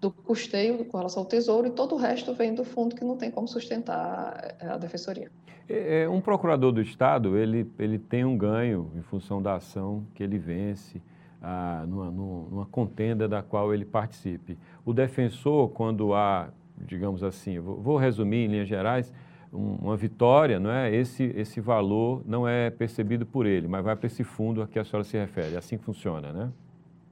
do 0.00 0.10
custeio 0.10 0.84
com 0.84 0.96
relação 0.96 1.22
ao 1.22 1.28
tesouro 1.28 1.66
e 1.66 1.70
todo 1.70 1.94
o 1.94 1.98
resto 1.98 2.34
vem 2.34 2.54
do 2.54 2.64
fundo 2.64 2.94
que 2.94 3.04
não 3.04 3.16
tem 3.16 3.30
como 3.30 3.48
sustentar 3.48 4.56
a 4.60 4.76
defensoria. 4.76 5.30
É, 5.68 6.02
é, 6.02 6.08
um 6.08 6.20
procurador 6.20 6.70
do 6.70 6.80
Estado, 6.80 7.36
ele, 7.36 7.70
ele 7.78 7.98
tem 7.98 8.24
um 8.24 8.36
ganho 8.36 8.90
em 8.94 9.02
função 9.02 9.42
da 9.42 9.54
ação 9.54 10.06
que 10.14 10.22
ele 10.22 10.38
vence 10.38 11.02
ah, 11.42 11.84
numa, 11.88 12.10
numa 12.10 12.66
contenda 12.66 13.26
da 13.26 13.42
qual 13.42 13.74
ele 13.74 13.84
participe. 13.84 14.58
O 14.84 14.92
defensor, 14.92 15.70
quando 15.70 16.14
há, 16.14 16.50
digamos 16.78 17.24
assim, 17.24 17.58
vou, 17.58 17.76
vou 17.80 17.96
resumir 17.96 18.44
em 18.44 18.48
linhas 18.48 18.68
gerais, 18.68 19.12
um, 19.52 19.76
uma 19.76 19.96
vitória, 19.96 20.60
não 20.60 20.70
é? 20.70 20.94
Esse, 20.94 21.24
esse 21.34 21.60
valor 21.60 22.22
não 22.26 22.46
é 22.46 22.70
percebido 22.70 23.24
por 23.26 23.46
ele, 23.46 23.66
mas 23.66 23.84
vai 23.84 23.96
para 23.96 24.06
esse 24.06 24.22
fundo 24.22 24.62
a 24.62 24.68
que 24.68 24.78
a 24.78 24.84
senhora 24.84 25.04
se 25.04 25.16
refere. 25.16 25.54
É 25.54 25.58
assim 25.58 25.78
funciona, 25.78 26.32
né? 26.32 26.52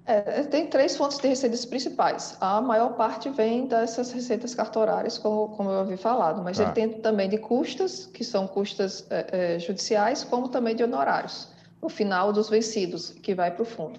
É, 0.07 0.43
tem 0.43 0.67
três 0.67 0.97
fontes 0.97 1.19
de 1.19 1.27
receitas 1.27 1.65
principais. 1.65 2.37
A 2.39 2.61
maior 2.61 2.91
parte 2.91 3.31
vem 3.31 3.67
dessas 3.67 4.13
receitas 4.13 4.55
cartorárias, 4.55 5.17
como, 5.17 5.49
como 5.57 5.71
eu 5.71 5.81
havia 5.81 5.97
falado, 5.97 6.43
mas 6.43 6.59
tá. 6.59 6.65
ele 6.65 6.73
tem 6.73 6.89
também 7.01 7.29
de 7.29 7.39
custas, 7.39 8.05
que 8.07 8.23
são 8.23 8.47
custas 8.47 9.07
é, 9.11 9.55
é, 9.55 9.59
judiciais, 9.59 10.23
como 10.23 10.49
também 10.49 10.77
de 10.77 10.85
honorários, 10.85 11.49
no 11.81 11.89
final 11.89 12.35
dos 12.35 12.51
vencidos, 12.51 13.11
que 13.11 13.35
vai 13.35 13.51
para 13.51 13.63
o 13.63 13.65
fundo. 13.65 13.99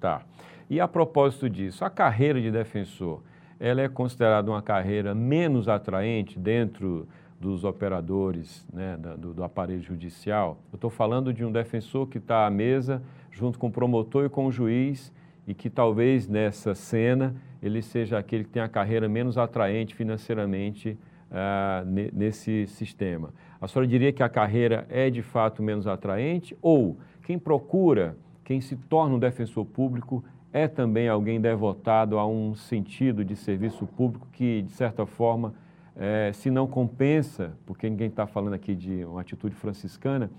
Tá. 0.00 0.22
E 0.70 0.80
a 0.80 0.86
propósito 0.86 1.50
disso, 1.50 1.84
a 1.84 1.90
carreira 1.90 2.40
de 2.40 2.52
defensor, 2.52 3.20
ela 3.58 3.80
é 3.80 3.88
considerada 3.88 4.48
uma 4.48 4.62
carreira 4.62 5.16
menos 5.16 5.68
atraente 5.68 6.38
dentro 6.38 7.08
dos 7.40 7.64
operadores 7.64 8.64
né, 8.72 8.96
do, 9.18 9.34
do 9.34 9.42
aparelho 9.42 9.82
judicial? 9.82 10.58
Eu 10.72 10.76
estou 10.76 10.90
falando 10.90 11.32
de 11.32 11.44
um 11.44 11.50
defensor 11.50 12.06
que 12.06 12.18
está 12.18 12.46
à 12.46 12.50
mesa 12.50 13.02
junto 13.32 13.58
com 13.58 13.66
o 13.66 13.70
promotor 13.70 14.26
e 14.26 14.28
com 14.28 14.46
o 14.46 14.52
juiz 14.52 15.12
e 15.46 15.54
que 15.54 15.68
talvez 15.68 16.28
nessa 16.28 16.74
cena 16.74 17.34
ele 17.62 17.82
seja 17.82 18.18
aquele 18.18 18.44
que 18.44 18.50
tem 18.50 18.62
a 18.62 18.68
carreira 18.68 19.08
menos 19.08 19.38
atraente 19.38 19.94
financeiramente 19.94 20.98
uh, 21.30 22.10
nesse 22.12 22.66
sistema. 22.66 23.30
A 23.60 23.66
senhora 23.66 23.86
diria 23.86 24.12
que 24.12 24.22
a 24.22 24.28
carreira 24.28 24.86
é 24.90 25.08
de 25.08 25.22
fato 25.22 25.62
menos 25.62 25.86
atraente 25.86 26.56
ou 26.60 26.98
quem 27.22 27.38
procura, 27.38 28.16
quem 28.44 28.60
se 28.60 28.76
torna 28.76 29.16
um 29.16 29.18
defensor 29.18 29.64
público 29.64 30.22
é 30.52 30.68
também 30.68 31.08
alguém 31.08 31.40
devotado 31.40 32.18
a 32.18 32.26
um 32.26 32.54
sentido 32.54 33.24
de 33.24 33.34
serviço 33.34 33.86
público 33.86 34.28
que, 34.32 34.62
de 34.62 34.70
certa 34.70 35.04
forma, 35.04 35.52
é, 35.96 36.30
se 36.32 36.50
não 36.50 36.66
compensa, 36.66 37.56
porque 37.66 37.90
ninguém 37.90 38.08
está 38.08 38.26
falando 38.26 38.54
aqui 38.54 38.74
de 38.74 39.04
uma 39.04 39.20
atitude 39.20 39.54
franciscana, 39.54 40.30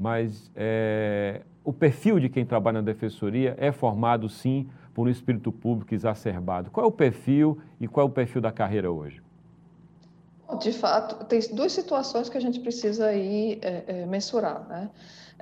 mas 0.00 0.50
é, 0.56 1.42
o 1.62 1.74
perfil 1.74 2.18
de 2.18 2.30
quem 2.30 2.46
trabalha 2.46 2.80
na 2.80 2.86
defensoria 2.86 3.54
é 3.58 3.70
formado, 3.70 4.30
sim, 4.30 4.66
por 4.94 5.06
um 5.06 5.10
espírito 5.10 5.52
público 5.52 5.94
exacerbado. 5.94 6.70
Qual 6.70 6.86
é 6.86 6.88
o 6.88 6.92
perfil 6.92 7.58
e 7.78 7.86
qual 7.86 8.06
é 8.06 8.10
o 8.10 8.12
perfil 8.12 8.40
da 8.40 8.50
carreira 8.50 8.90
hoje? 8.90 9.22
De 10.58 10.72
fato, 10.72 11.24
tem 11.26 11.38
duas 11.52 11.72
situações 11.72 12.30
que 12.30 12.36
a 12.36 12.40
gente 12.40 12.58
precisa 12.60 13.06
aí 13.06 13.60
é, 13.62 13.84
é, 13.86 14.06
mensurar. 14.06 14.66
Né? 14.68 14.90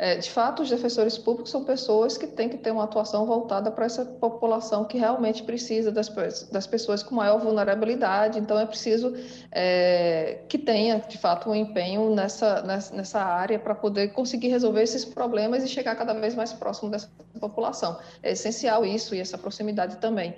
É, 0.00 0.14
de 0.16 0.30
fato, 0.30 0.62
os 0.62 0.70
defensores 0.70 1.18
públicos 1.18 1.50
são 1.50 1.64
pessoas 1.64 2.16
que 2.16 2.24
têm 2.24 2.48
que 2.48 2.56
ter 2.56 2.70
uma 2.70 2.84
atuação 2.84 3.26
voltada 3.26 3.68
para 3.68 3.84
essa 3.84 4.04
população 4.04 4.84
que 4.84 4.96
realmente 4.96 5.42
precisa 5.42 5.90
das, 5.90 6.08
das 6.52 6.68
pessoas 6.68 7.02
com 7.02 7.16
maior 7.16 7.40
vulnerabilidade. 7.40 8.38
Então, 8.38 8.56
é 8.56 8.64
preciso 8.64 9.12
é, 9.50 10.38
que 10.48 10.56
tenha, 10.56 11.00
de 11.00 11.18
fato, 11.18 11.50
um 11.50 11.54
empenho 11.54 12.14
nessa, 12.14 12.62
nessa, 12.62 13.20
área 13.20 13.58
para 13.58 13.74
poder 13.74 14.12
conseguir 14.12 14.46
resolver 14.46 14.82
esses 14.82 15.04
problemas 15.04 15.64
e 15.64 15.68
chegar 15.68 15.96
cada 15.96 16.14
vez 16.14 16.32
mais 16.36 16.52
próximo 16.52 16.92
dessa 16.92 17.10
população. 17.40 17.98
É 18.22 18.30
essencial 18.30 18.86
isso 18.86 19.16
e 19.16 19.20
essa 19.20 19.36
proximidade 19.36 19.96
também. 19.96 20.36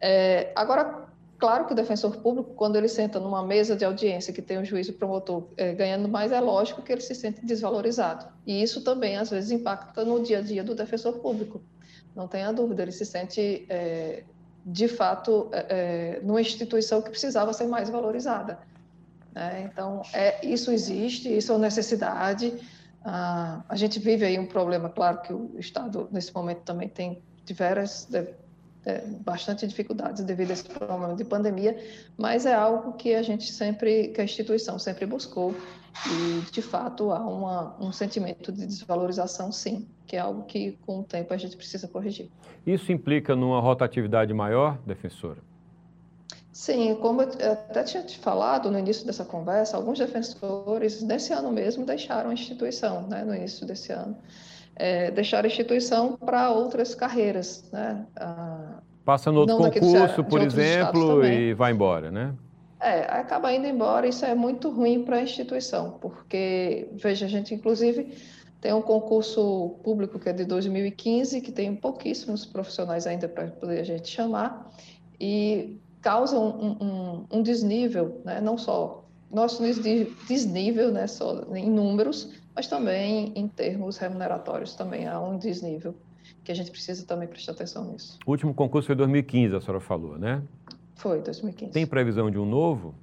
É, 0.00 0.52
agora, 0.54 1.08
Claro 1.44 1.66
que 1.66 1.74
o 1.74 1.76
defensor 1.76 2.16
público, 2.16 2.54
quando 2.54 2.76
ele 2.76 2.88
senta 2.88 3.20
numa 3.20 3.42
mesa 3.42 3.76
de 3.76 3.84
audiência 3.84 4.32
que 4.32 4.40
tem 4.40 4.56
o 4.56 4.64
juiz 4.64 4.88
e 4.88 4.92
promotor 4.92 5.44
é, 5.58 5.74
ganhando 5.74 6.08
mais, 6.08 6.32
é 6.32 6.40
lógico 6.40 6.80
que 6.80 6.90
ele 6.90 7.02
se 7.02 7.14
sente 7.14 7.44
desvalorizado. 7.44 8.24
E 8.46 8.62
isso 8.62 8.80
também, 8.80 9.18
às 9.18 9.28
vezes, 9.28 9.50
impacta 9.50 10.06
no 10.06 10.22
dia 10.22 10.38
a 10.38 10.40
dia 10.40 10.64
do 10.64 10.74
defensor 10.74 11.18
público. 11.18 11.60
Não 12.16 12.26
tenha 12.26 12.50
dúvida, 12.50 12.80
ele 12.80 12.92
se 12.92 13.04
sente, 13.04 13.66
é, 13.68 14.24
de 14.64 14.88
fato, 14.88 15.50
é, 15.52 16.18
numa 16.22 16.40
instituição 16.40 17.02
que 17.02 17.10
precisava 17.10 17.52
ser 17.52 17.66
mais 17.66 17.90
valorizada. 17.90 18.60
Né? 19.34 19.68
Então, 19.70 20.00
é, 20.14 20.46
isso 20.46 20.72
existe, 20.72 21.28
isso 21.28 21.52
é 21.52 21.56
uma 21.56 21.60
necessidade. 21.66 22.54
Ah, 23.04 23.62
a 23.68 23.76
gente 23.76 23.98
vive 23.98 24.24
aí 24.24 24.38
um 24.38 24.46
problema, 24.46 24.88
claro 24.88 25.20
que 25.20 25.34
o 25.34 25.58
Estado, 25.58 26.08
nesse 26.10 26.34
momento, 26.34 26.62
também 26.62 26.88
tem 26.88 27.22
diversas 27.44 28.08
é, 28.86 29.02
bastante 29.24 29.66
dificuldades 29.66 30.22
devido 30.24 30.50
a 30.50 30.52
esse 30.54 30.64
problema 30.64 31.14
de 31.14 31.24
pandemia, 31.24 31.76
mas 32.16 32.46
é 32.46 32.54
algo 32.54 32.92
que 32.94 33.14
a 33.14 33.22
gente 33.22 33.50
sempre, 33.52 34.08
que 34.08 34.20
a 34.20 34.24
instituição 34.24 34.78
sempre 34.78 35.06
buscou 35.06 35.54
e, 36.06 36.50
de 36.50 36.60
fato, 36.60 37.10
há 37.12 37.20
uma, 37.20 37.76
um 37.80 37.92
sentimento 37.92 38.50
de 38.52 38.66
desvalorização, 38.66 39.52
sim, 39.52 39.88
que 40.06 40.16
é 40.16 40.18
algo 40.20 40.44
que, 40.44 40.72
com 40.84 41.00
o 41.00 41.04
tempo, 41.04 41.32
a 41.32 41.36
gente 41.36 41.56
precisa 41.56 41.86
corrigir. 41.86 42.28
Isso 42.66 42.90
implica 42.90 43.36
numa 43.36 43.60
rotatividade 43.60 44.32
maior, 44.34 44.78
defensora? 44.86 45.38
Sim, 46.54 46.94
como 47.02 47.20
eu 47.20 47.52
até 47.52 47.82
tinha 47.82 48.02
te 48.02 48.16
falado 48.16 48.70
no 48.70 48.78
início 48.78 49.04
dessa 49.04 49.26
conversa, 49.26 49.76
alguns 49.76 49.98
defensores, 49.98 51.02
nesse 51.02 51.34
ano 51.34 51.52
mesmo, 51.52 51.84
deixaram 51.84 52.30
a 52.30 52.32
instituição, 52.32 53.02
né, 53.08 53.24
no 53.24 53.34
início 53.34 53.66
desse 53.66 53.92
ano 53.92 54.16
é, 54.76 55.10
deixar 55.10 55.44
a 55.44 55.46
instituição 55.46 56.16
para 56.16 56.50
outras 56.50 56.94
carreiras. 56.94 57.68
Né? 57.72 58.06
Ah, 58.16 58.80
Passa 59.04 59.30
no 59.30 59.40
outro 59.40 59.56
concurso, 59.56 60.24
por 60.24 60.40
exemplo, 60.40 61.24
e 61.24 61.54
vai 61.54 61.72
embora, 61.72 62.10
né? 62.10 62.34
É, 62.80 63.00
acaba 63.04 63.52
indo 63.52 63.66
embora, 63.66 64.06
isso 64.06 64.24
é 64.26 64.34
muito 64.34 64.68
ruim 64.70 65.04
para 65.04 65.16
a 65.16 65.22
instituição, 65.22 65.98
porque, 66.02 66.88
veja, 66.92 67.24
a 67.24 67.28
gente 67.28 67.54
inclusive 67.54 68.14
tem 68.60 68.74
um 68.74 68.82
concurso 68.82 69.76
público 69.82 70.18
que 70.18 70.28
é 70.28 70.32
de 70.32 70.44
2015, 70.44 71.40
que 71.40 71.50
tem 71.50 71.74
pouquíssimos 71.74 72.44
profissionais 72.44 73.06
ainda 73.06 73.26
para 73.26 73.46
poder 73.46 73.80
a 73.80 73.84
gente 73.84 74.08
chamar, 74.08 74.70
e 75.18 75.78
causa 76.04 76.38
um, 76.38 76.76
um, 76.80 77.26
um 77.38 77.42
desnível, 77.42 78.20
né? 78.26 78.38
não 78.38 78.58
só 78.58 79.02
nosso 79.32 79.62
desnível 80.28 80.92
né, 80.92 81.06
só 81.06 81.44
em 81.54 81.68
números, 81.68 82.30
mas 82.54 82.68
também 82.68 83.32
em 83.34 83.48
termos 83.48 83.96
remuneratórios 83.96 84.74
também 84.74 85.08
há 85.08 85.18
um 85.18 85.38
desnível 85.38 85.94
que 86.44 86.52
a 86.52 86.54
gente 86.54 86.70
precisa 86.70 87.06
também 87.06 87.26
prestar 87.26 87.52
atenção 87.52 87.90
nisso. 87.90 88.18
O 88.26 88.30
último 88.30 88.52
concurso 88.54 88.86
foi 88.86 88.94
2015, 88.94 89.56
a 89.56 89.60
senhora 89.62 89.80
falou, 89.80 90.18
né? 90.18 90.42
Foi, 90.94 91.20
2015. 91.20 91.72
Tem 91.72 91.86
previsão 91.86 92.30
de 92.30 92.38
um 92.38 92.44
novo? 92.44 92.94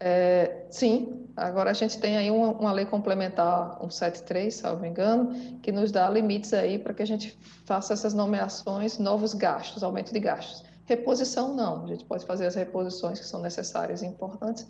É, 0.00 0.66
sim, 0.68 1.24
agora 1.36 1.70
a 1.70 1.72
gente 1.72 1.98
tem 1.98 2.16
aí 2.16 2.30
uma, 2.30 2.48
uma 2.48 2.72
lei 2.72 2.84
complementar, 2.84 3.78
173, 3.80 4.52
salvo 4.52 4.82
me 4.82 4.88
engano, 4.88 5.60
que 5.62 5.70
nos 5.70 5.92
dá 5.92 6.10
limites 6.10 6.52
aí 6.52 6.76
para 6.78 6.92
que 6.92 7.02
a 7.02 7.06
gente 7.06 7.38
faça 7.64 7.92
essas 7.94 8.12
nomeações, 8.12 8.98
novos 8.98 9.32
gastos, 9.32 9.82
aumento 9.82 10.12
de 10.12 10.18
gastos. 10.18 10.73
Reposição 10.86 11.54
não, 11.54 11.84
a 11.84 11.86
gente 11.86 12.04
pode 12.04 12.26
fazer 12.26 12.46
as 12.46 12.54
reposições 12.54 13.18
que 13.18 13.26
são 13.26 13.40
necessárias 13.40 14.02
e 14.02 14.06
importantes, 14.06 14.68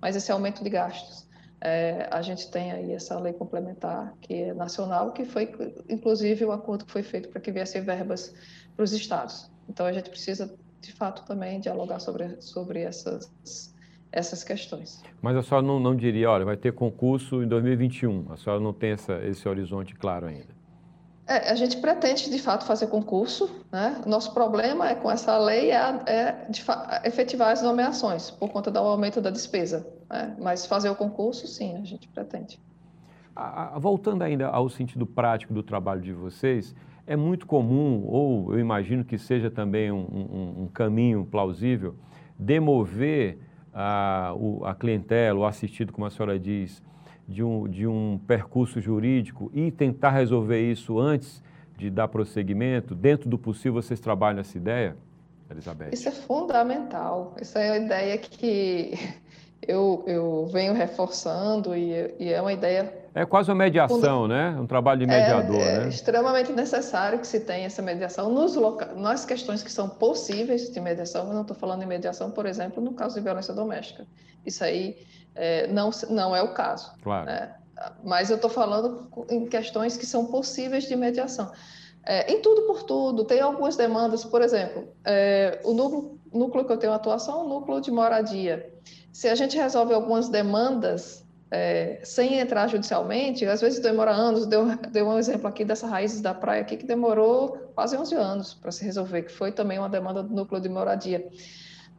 mas 0.00 0.16
esse 0.16 0.30
aumento 0.32 0.64
de 0.64 0.70
gastos 0.70 1.28
é, 1.60 2.08
a 2.10 2.20
gente 2.20 2.50
tem 2.50 2.72
aí 2.72 2.92
essa 2.92 3.18
lei 3.18 3.32
complementar 3.32 4.14
que 4.20 4.34
é 4.34 4.54
nacional, 4.54 5.12
que 5.12 5.24
foi 5.24 5.50
inclusive 5.88 6.44
o 6.44 6.52
acordo 6.52 6.84
que 6.84 6.92
foi 6.92 7.02
feito 7.02 7.30
para 7.30 7.40
que 7.40 7.50
viessem 7.50 7.82
verbas 7.82 8.34
para 8.76 8.82
os 8.82 8.92
estados. 8.92 9.50
Então 9.68 9.86
a 9.86 9.92
gente 9.92 10.10
precisa 10.10 10.54
de 10.80 10.92
fato 10.92 11.24
também 11.24 11.60
dialogar 11.60 12.00
sobre, 12.00 12.40
sobre 12.42 12.80
essas 12.82 13.72
essas 14.12 14.44
questões. 14.44 15.02
Mas 15.20 15.36
a 15.36 15.42
senhora 15.42 15.66
não, 15.66 15.80
não 15.80 15.96
diria, 15.96 16.30
olha, 16.30 16.44
vai 16.44 16.56
ter 16.56 16.72
concurso 16.72 17.42
em 17.42 17.48
2021. 17.48 18.32
A 18.32 18.36
senhora 18.36 18.62
não 18.62 18.72
tem 18.72 18.92
essa, 18.92 19.14
esse 19.24 19.48
horizonte 19.48 19.92
claro 19.92 20.26
ainda. 20.26 20.63
É, 21.26 21.50
a 21.50 21.54
gente 21.54 21.78
pretende, 21.78 22.30
de 22.30 22.38
fato, 22.38 22.66
fazer 22.66 22.88
concurso. 22.88 23.50
Né? 23.72 24.02
Nosso 24.06 24.32
problema 24.34 24.90
é 24.90 24.94
com 24.94 25.10
essa 25.10 25.38
lei 25.38 25.70
é, 25.70 25.78
é 26.06 26.48
efetivar 27.04 27.50
as 27.50 27.62
nomeações, 27.62 28.30
por 28.30 28.50
conta 28.50 28.70
do 28.70 28.78
aumento 28.78 29.20
da 29.20 29.30
despesa. 29.30 29.86
Né? 30.10 30.36
Mas 30.38 30.66
fazer 30.66 30.90
o 30.90 30.94
concurso, 30.94 31.46
sim, 31.46 31.76
a 31.76 31.84
gente 31.84 32.08
pretende. 32.08 32.60
voltando 33.78 34.22
ainda 34.22 34.48
ao 34.48 34.68
sentido 34.68 35.06
prático 35.06 35.54
do 35.54 35.62
trabalho 35.62 36.02
de 36.02 36.12
vocês, 36.12 36.74
é 37.06 37.16
muito 37.16 37.46
comum, 37.46 38.04
ou 38.06 38.52
eu 38.52 38.58
imagino 38.58 39.04
que 39.04 39.16
seja 39.16 39.50
também 39.50 39.90
um, 39.90 40.06
um, 40.10 40.62
um 40.64 40.68
caminho 40.68 41.24
plausível, 41.24 41.94
demover 42.38 43.38
a, 43.72 44.34
o, 44.36 44.64
a 44.64 44.74
clientela, 44.74 45.40
o 45.40 45.44
assistido, 45.44 45.92
como 45.92 46.06
a 46.06 46.10
senhora 46.10 46.38
diz, 46.38 46.82
de 47.28 47.42
um, 47.42 47.68
de 47.68 47.86
um 47.86 48.18
percurso 48.26 48.80
jurídico 48.80 49.50
e 49.54 49.70
tentar 49.70 50.10
resolver 50.10 50.60
isso 50.60 50.98
antes 50.98 51.42
de 51.76 51.90
dar 51.90 52.08
prosseguimento? 52.08 52.94
Dentro 52.94 53.28
do 53.28 53.38
possível, 53.38 53.74
vocês 53.74 54.00
trabalham 54.00 54.40
essa 54.40 54.56
ideia, 54.56 54.96
Elizabeth? 55.50 55.90
Isso 55.92 56.08
é 56.08 56.12
fundamental. 56.12 57.34
Isso 57.40 57.58
é 57.58 57.72
uma 57.72 57.84
ideia 57.84 58.18
que 58.18 58.94
eu, 59.66 60.02
eu 60.06 60.46
venho 60.52 60.74
reforçando 60.74 61.74
e, 61.74 62.14
e 62.18 62.32
é 62.32 62.40
uma 62.40 62.52
ideia. 62.52 63.03
É 63.14 63.24
quase 63.24 63.48
uma 63.48 63.54
mediação, 63.54 64.26
né? 64.26 64.50
Um 64.58 64.66
trabalho 64.66 64.98
de 64.98 65.06
mediador, 65.06 65.60
é, 65.60 65.74
é 65.74 65.78
né? 65.80 65.88
extremamente 65.88 66.52
necessário 66.52 67.20
que 67.20 67.26
se 67.26 67.38
tenha 67.38 67.66
essa 67.66 67.80
mediação 67.80 68.28
nos 68.28 68.56
loca... 68.56 68.86
nas 68.94 69.24
questões 69.24 69.62
que 69.62 69.70
são 69.70 69.88
possíveis 69.88 70.68
de 70.68 70.80
mediação. 70.80 71.28
Eu 71.28 71.32
não 71.32 71.42
estou 71.42 71.56
falando 71.56 71.82
em 71.84 71.86
mediação, 71.86 72.32
por 72.32 72.44
exemplo, 72.44 72.82
no 72.82 72.92
caso 72.92 73.14
de 73.14 73.20
violência 73.20 73.54
doméstica. 73.54 74.04
Isso 74.44 74.64
aí 74.64 74.98
é, 75.34 75.68
não, 75.68 75.90
não 76.10 76.34
é 76.34 76.42
o 76.42 76.52
caso. 76.52 76.92
Claro. 77.02 77.26
Né? 77.26 77.54
Mas 78.02 78.30
eu 78.30 78.36
estou 78.36 78.50
falando 78.50 79.08
em 79.30 79.46
questões 79.46 79.96
que 79.96 80.06
são 80.06 80.26
possíveis 80.26 80.88
de 80.88 80.96
mediação. 80.96 81.52
É, 82.04 82.32
em 82.32 82.40
tudo 82.42 82.62
por 82.62 82.82
tudo, 82.82 83.24
tem 83.24 83.40
algumas 83.40 83.76
demandas, 83.76 84.24
por 84.24 84.42
exemplo, 84.42 84.88
é, 85.04 85.60
o 85.64 85.72
núcleo, 85.72 86.18
núcleo 86.32 86.64
que 86.64 86.72
eu 86.72 86.76
tenho 86.76 86.92
atuação 86.92 87.40
é 87.40 87.44
o 87.44 87.48
núcleo 87.48 87.80
de 87.80 87.90
moradia. 87.90 88.74
Se 89.12 89.28
a 89.28 89.34
gente 89.34 89.56
resolve 89.56 89.94
algumas 89.94 90.28
demandas 90.28 91.23
é, 91.54 92.00
sem 92.02 92.40
entrar 92.40 92.66
judicialmente, 92.66 93.46
às 93.46 93.60
vezes 93.60 93.78
demora 93.78 94.10
anos. 94.10 94.44
Deu, 94.44 94.66
deu 94.90 95.06
um 95.06 95.16
exemplo 95.16 95.46
aqui 95.46 95.64
dessa 95.64 95.86
raízes 95.86 96.20
da 96.20 96.34
praia 96.34 96.62
aqui 96.62 96.76
que 96.76 96.84
demorou 96.84 97.70
quase 97.76 97.96
11 97.96 98.14
anos 98.16 98.54
para 98.54 98.72
se 98.72 98.84
resolver, 98.84 99.22
que 99.22 99.32
foi 99.32 99.52
também 99.52 99.78
uma 99.78 99.88
demanda 99.88 100.20
do 100.20 100.34
núcleo 100.34 100.60
de 100.60 100.68
moradia. 100.68 101.28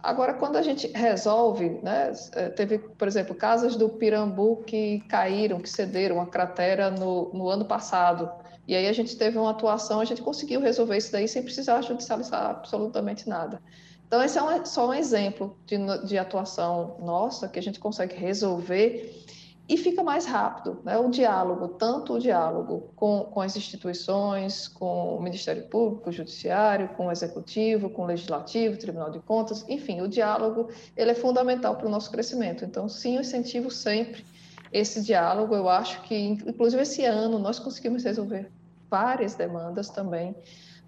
Agora, 0.04 0.34
quando 0.34 0.58
a 0.58 0.62
gente 0.62 0.88
resolve, 0.88 1.80
né, 1.82 2.12
é, 2.34 2.50
teve, 2.50 2.80
por 2.80 3.08
exemplo, 3.08 3.34
casas 3.34 3.78
do 3.78 3.88
Pirambu 3.88 4.58
que 4.68 5.00
caíram, 5.08 5.60
que 5.60 5.70
cederam 5.70 6.20
a 6.20 6.28
cratera 6.28 6.92
no, 6.92 7.32
no 7.34 7.50
ano 7.50 7.64
passado, 7.64 8.30
e 8.68 8.76
aí 8.76 8.88
a 8.88 8.94
gente 8.94 9.16
teve 9.16 9.38
uma 9.38 9.52
atuação, 9.52 10.02
a 10.02 10.06
gente 10.06 10.22
conseguiu 10.22 10.60
resolver 10.60 10.98
isso 10.98 11.12
daí 11.12 11.28
sem 11.28 11.42
precisar 11.42 11.82
judicializar 11.82 12.50
absolutamente 12.50 13.28
nada. 13.30 13.62
Então, 14.06 14.22
esse 14.22 14.38
é 14.38 14.44
um, 14.44 14.66
só 14.66 14.90
um 14.90 14.94
exemplo 14.94 15.58
de, 15.66 15.78
de 16.06 16.18
atuação 16.18 16.98
nossa 17.00 17.48
que 17.48 17.58
a 17.58 17.62
gente 17.62 17.80
consegue 17.80 18.16
resolver 18.16 19.24
e 19.68 19.78
fica 19.78 20.04
mais 20.04 20.26
rápido, 20.26 20.80
né? 20.84 20.98
O 20.98 21.10
diálogo, 21.10 21.70
tanto 21.70 22.14
o 22.14 22.20
diálogo 22.20 22.92
com, 22.96 23.22
com 23.24 23.42
as 23.42 23.58
instituições, 23.58 24.68
com 24.68 25.18
o 25.18 25.22
Ministério 25.22 25.64
Público, 25.68 26.10
o 26.10 26.14
Judiciário, 26.14 26.90
com 26.90 27.08
o 27.08 27.12
Executivo, 27.12 27.90
com 27.90 28.04
o 28.04 28.06
Legislativo, 28.06 28.78
Tribunal 28.78 29.10
de 29.10 29.20
Contas, 29.20 29.66
enfim, 29.68 30.02
o 30.02 30.08
diálogo 30.08 30.70
ele 30.96 31.12
é 31.12 31.16
fundamental 31.16 31.76
para 31.76 31.88
o 31.88 31.90
nosso 31.90 32.12
crescimento. 32.12 32.64
Então, 32.64 32.88
sim, 32.88 33.16
eu 33.16 33.22
incentivo 33.22 33.72
sempre 33.72 34.24
esse 34.72 35.02
diálogo. 35.02 35.56
Eu 35.56 35.68
acho 35.68 36.02
que, 36.04 36.16
inclusive, 36.16 36.84
esse 36.84 37.04
ano 37.04 37.40
nós 37.40 37.58
conseguimos 37.58 38.04
resolver 38.04 38.52
várias 38.88 39.34
demandas 39.34 39.90
também 39.90 40.36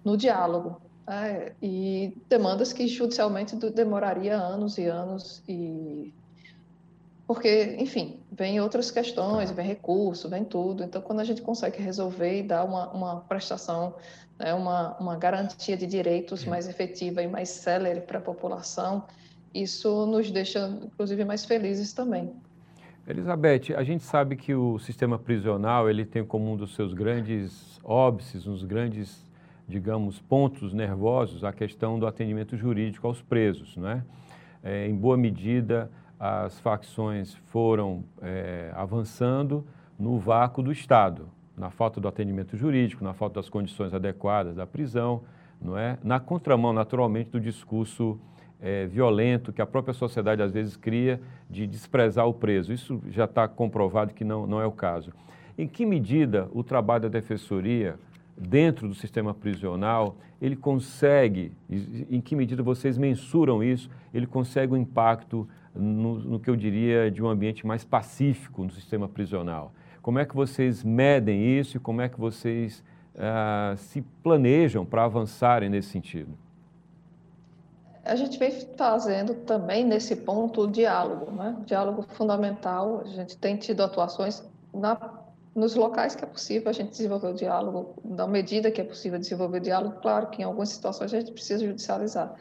no 0.04 0.16
diálogo. 0.16 0.80
É, 1.10 1.54
e 1.62 2.14
demandas 2.28 2.70
que 2.70 2.86
judicialmente 2.86 3.56
demoraria 3.70 4.36
anos 4.36 4.76
e 4.76 4.84
anos 4.84 5.42
e 5.48 6.12
porque, 7.28 7.76
enfim, 7.78 8.20
vem 8.32 8.58
outras 8.58 8.90
questões, 8.90 9.50
vem 9.50 9.66
recurso, 9.66 10.30
vem 10.30 10.44
tudo. 10.44 10.82
Então, 10.82 11.02
quando 11.02 11.20
a 11.20 11.24
gente 11.24 11.42
consegue 11.42 11.76
resolver 11.78 12.38
e 12.38 12.42
dar 12.42 12.64
uma, 12.64 12.90
uma 12.90 13.20
prestação, 13.20 13.94
né, 14.38 14.54
uma, 14.54 14.96
uma 14.98 15.14
garantia 15.14 15.76
de 15.76 15.86
direitos 15.86 16.46
mais 16.46 16.66
efetiva 16.66 17.22
e 17.22 17.28
mais 17.28 17.50
célere 17.50 18.00
para 18.00 18.16
a 18.16 18.22
população, 18.22 19.04
isso 19.52 20.06
nos 20.06 20.30
deixa, 20.30 20.70
inclusive, 20.82 21.22
mais 21.22 21.44
felizes 21.44 21.92
também. 21.92 22.32
Elizabeth, 23.06 23.74
a 23.76 23.84
gente 23.84 24.04
sabe 24.04 24.34
que 24.34 24.54
o 24.54 24.78
sistema 24.78 25.18
prisional 25.18 25.90
ele 25.90 26.06
tem 26.06 26.24
como 26.24 26.50
um 26.50 26.56
dos 26.56 26.74
seus 26.74 26.94
grandes 26.94 27.78
óbices, 27.84 28.46
uns 28.46 28.64
grandes, 28.64 29.22
digamos, 29.68 30.18
pontos 30.18 30.72
nervosos 30.72 31.44
a 31.44 31.52
questão 31.52 31.98
do 31.98 32.06
atendimento 32.06 32.56
jurídico 32.56 33.06
aos 33.06 33.20
presos, 33.20 33.76
né? 33.76 34.02
É, 34.64 34.88
em 34.88 34.96
boa 34.96 35.16
medida, 35.16 35.90
as 36.18 36.58
facções 36.60 37.34
foram 37.46 38.04
é, 38.20 38.72
avançando 38.74 39.64
no 39.98 40.18
vácuo 40.18 40.62
do 40.62 40.72
Estado, 40.72 41.28
na 41.56 41.70
falta 41.70 42.00
do 42.00 42.08
atendimento 42.08 42.56
jurídico, 42.56 43.04
na 43.04 43.14
falta 43.14 43.36
das 43.40 43.48
condições 43.48 43.94
adequadas 43.94 44.56
da 44.56 44.66
prisão, 44.66 45.22
não 45.60 45.76
é? 45.76 45.98
na 46.02 46.20
contramão, 46.20 46.72
naturalmente, 46.72 47.30
do 47.30 47.40
discurso 47.40 48.18
é, 48.60 48.86
violento 48.86 49.52
que 49.52 49.62
a 49.62 49.66
própria 49.66 49.94
sociedade 49.94 50.42
às 50.42 50.52
vezes 50.52 50.76
cria 50.76 51.20
de 51.48 51.66
desprezar 51.66 52.26
o 52.26 52.34
preso. 52.34 52.72
Isso 52.72 53.00
já 53.08 53.24
está 53.24 53.46
comprovado 53.46 54.12
que 54.14 54.24
não, 54.24 54.46
não 54.46 54.60
é 54.60 54.66
o 54.66 54.72
caso. 54.72 55.12
Em 55.56 55.66
que 55.66 55.84
medida 55.84 56.48
o 56.52 56.62
trabalho 56.62 57.02
da 57.02 57.08
defensoria 57.08 57.96
dentro 58.36 58.88
do 58.88 58.94
sistema 58.94 59.34
prisional, 59.34 60.16
ele 60.40 60.54
consegue, 60.54 61.52
em 61.68 62.20
que 62.20 62.36
medida 62.36 62.62
vocês 62.62 62.96
mensuram 62.96 63.62
isso, 63.62 63.90
ele 64.14 64.26
consegue 64.26 64.72
um 64.72 64.76
impacto 64.76 65.48
no, 65.78 66.18
no, 66.18 66.40
que 66.40 66.50
eu 66.50 66.56
diria 66.56 67.10
de 67.10 67.22
um 67.22 67.28
ambiente 67.28 67.66
mais 67.66 67.84
pacífico 67.84 68.64
no 68.64 68.70
sistema 68.70 69.08
prisional. 69.08 69.72
Como 70.02 70.18
é 70.18 70.24
que 70.24 70.34
vocês 70.34 70.82
medem 70.82 71.58
isso 71.58 71.76
e 71.76 71.80
como 71.80 72.00
é 72.00 72.08
que 72.08 72.18
vocês 72.18 72.82
uh, 73.14 73.76
se 73.76 74.02
planejam 74.22 74.84
para 74.84 75.04
avançarem 75.04 75.68
nesse 75.68 75.88
sentido? 75.88 76.36
A 78.04 78.16
gente 78.16 78.38
vem 78.38 78.50
fazendo 78.76 79.34
também 79.34 79.84
nesse 79.84 80.16
ponto 80.16 80.62
o 80.62 80.66
diálogo, 80.66 81.30
né? 81.30 81.56
Diálogo 81.66 82.02
fundamental. 82.08 83.02
A 83.04 83.08
gente 83.08 83.36
tem 83.36 83.54
tido 83.56 83.82
atuações 83.82 84.42
na, 84.72 84.98
nos 85.54 85.74
locais 85.74 86.14
que 86.14 86.24
é 86.24 86.26
possível 86.26 86.70
a 86.70 86.72
gente 86.72 86.90
desenvolver 86.90 87.28
o 87.28 87.34
diálogo, 87.34 87.96
na 88.02 88.26
medida 88.26 88.70
que 88.70 88.80
é 88.80 88.84
possível 88.84 89.18
desenvolver 89.18 89.58
o 89.58 89.60
diálogo. 89.60 89.96
Claro 90.00 90.28
que 90.28 90.40
em 90.40 90.44
algumas 90.44 90.70
situações 90.70 91.12
a 91.12 91.20
gente 91.20 91.32
precisa 91.32 91.66
judicializar 91.66 92.34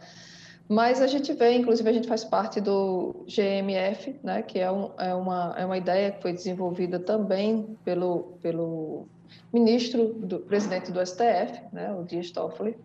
mas 0.69 1.01
a 1.01 1.07
gente 1.07 1.31
vê, 1.33 1.53
inclusive 1.53 1.89
a 1.89 1.93
gente 1.93 2.07
faz 2.07 2.23
parte 2.23 2.59
do 2.59 3.25
GMF, 3.25 4.19
né, 4.21 4.41
que 4.41 4.59
é, 4.59 4.71
um, 4.71 4.91
é, 4.97 5.13
uma, 5.15 5.55
é 5.57 5.65
uma 5.65 5.77
ideia 5.77 6.11
que 6.11 6.21
foi 6.21 6.33
desenvolvida 6.33 6.99
também 6.99 7.77
pelo, 7.85 8.37
pelo 8.41 9.07
ministro, 9.51 10.13
do 10.13 10.39
presidente 10.39 10.91
do 10.91 11.05
STF, 11.05 11.61
né, 11.71 11.93
o 11.93 12.03
Dias 12.03 12.31
Toffoli, 12.31 12.75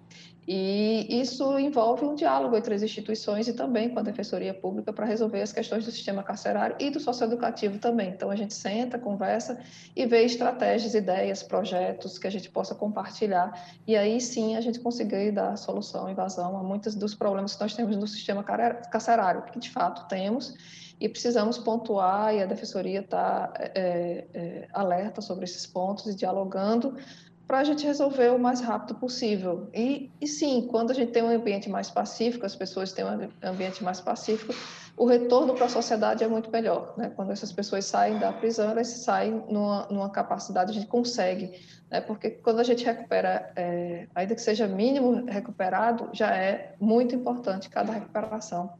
e 0.46 1.20
isso 1.20 1.57
envolve 1.57 2.05
um 2.05 2.16
diálogo 2.16 2.57
entre 2.57 2.74
as 2.74 2.83
instituições 2.83 3.46
e 3.46 3.52
também 3.52 3.88
com 3.88 4.00
a 4.00 4.02
Defensoria 4.02 4.52
Pública 4.52 4.92
para 4.92 5.07
resolver 5.07 5.40
as 5.40 5.52
questões 5.52 5.85
do 5.85 5.92
sistema 5.92 6.20
carcerário 6.22 6.74
e 6.81 6.90
do 6.90 6.98
socioeducativo 6.98 7.78
também. 7.78 8.09
Então, 8.09 8.28
a 8.28 8.35
gente 8.35 8.52
senta, 8.52 8.98
conversa 8.98 9.61
e 9.94 10.05
vê 10.05 10.24
estratégias, 10.24 10.94
ideias, 10.94 11.44
projetos 11.44 12.18
que 12.18 12.26
a 12.26 12.31
gente 12.31 12.50
possa 12.50 12.74
compartilhar. 12.74 13.52
E 13.87 13.96
aí 13.96 14.20
sim 14.20 14.57
a 14.57 14.61
gente 14.61 14.81
conseguir 14.81 15.31
dar 15.31 15.57
solução 15.57 16.11
e 16.11 16.14
vazão 16.14 16.59
a 16.59 16.62
muitos 16.62 16.96
dos 16.96 17.14
problemas 17.14 17.55
que 17.55 17.62
nós 17.62 17.76
temos 17.76 17.96
no 17.96 18.09
sistema 18.09 18.42
carcerário, 18.42 19.42
que 19.44 19.61
de 19.61 19.70
fato 19.70 20.09
temos 20.09 20.57
e 21.02 21.08
precisamos 21.08 21.58
pontuar, 21.58 22.32
e 22.32 22.40
a 22.40 22.46
Defensoria 22.46 23.00
está 23.00 23.52
é, 23.58 24.24
é, 24.32 24.68
alerta 24.72 25.20
sobre 25.20 25.44
esses 25.44 25.66
pontos 25.66 26.06
e 26.06 26.14
dialogando 26.14 26.96
para 27.44 27.58
a 27.58 27.64
gente 27.64 27.84
resolver 27.84 28.28
o 28.32 28.38
mais 28.38 28.60
rápido 28.60 28.94
possível. 28.94 29.68
E, 29.74 30.12
e 30.20 30.28
sim, 30.28 30.68
quando 30.70 30.92
a 30.92 30.94
gente 30.94 31.10
tem 31.10 31.24
um 31.24 31.28
ambiente 31.28 31.68
mais 31.68 31.90
pacífico, 31.90 32.46
as 32.46 32.54
pessoas 32.54 32.92
têm 32.92 33.04
um 33.04 33.28
ambiente 33.42 33.82
mais 33.82 34.00
pacífico, 34.00 34.54
o 34.96 35.04
retorno 35.04 35.54
para 35.54 35.66
a 35.66 35.68
sociedade 35.68 36.22
é 36.22 36.28
muito 36.28 36.48
melhor. 36.52 36.94
Né? 36.96 37.10
Quando 37.16 37.32
essas 37.32 37.50
pessoas 37.50 37.84
saem 37.84 38.20
da 38.20 38.32
prisão, 38.32 38.70
elas 38.70 38.86
saem 38.86 39.42
numa, 39.48 39.88
numa 39.90 40.08
capacidade, 40.08 40.70
a 40.70 40.74
gente 40.74 40.86
consegue. 40.86 41.50
Né? 41.90 42.00
Porque 42.00 42.30
quando 42.30 42.60
a 42.60 42.64
gente 42.64 42.84
recupera, 42.84 43.52
é, 43.56 44.06
ainda 44.14 44.36
que 44.36 44.40
seja 44.40 44.68
mínimo 44.68 45.24
recuperado, 45.26 46.10
já 46.12 46.32
é 46.32 46.76
muito 46.78 47.12
importante 47.12 47.68
cada 47.68 47.92
recuperação 47.92 48.72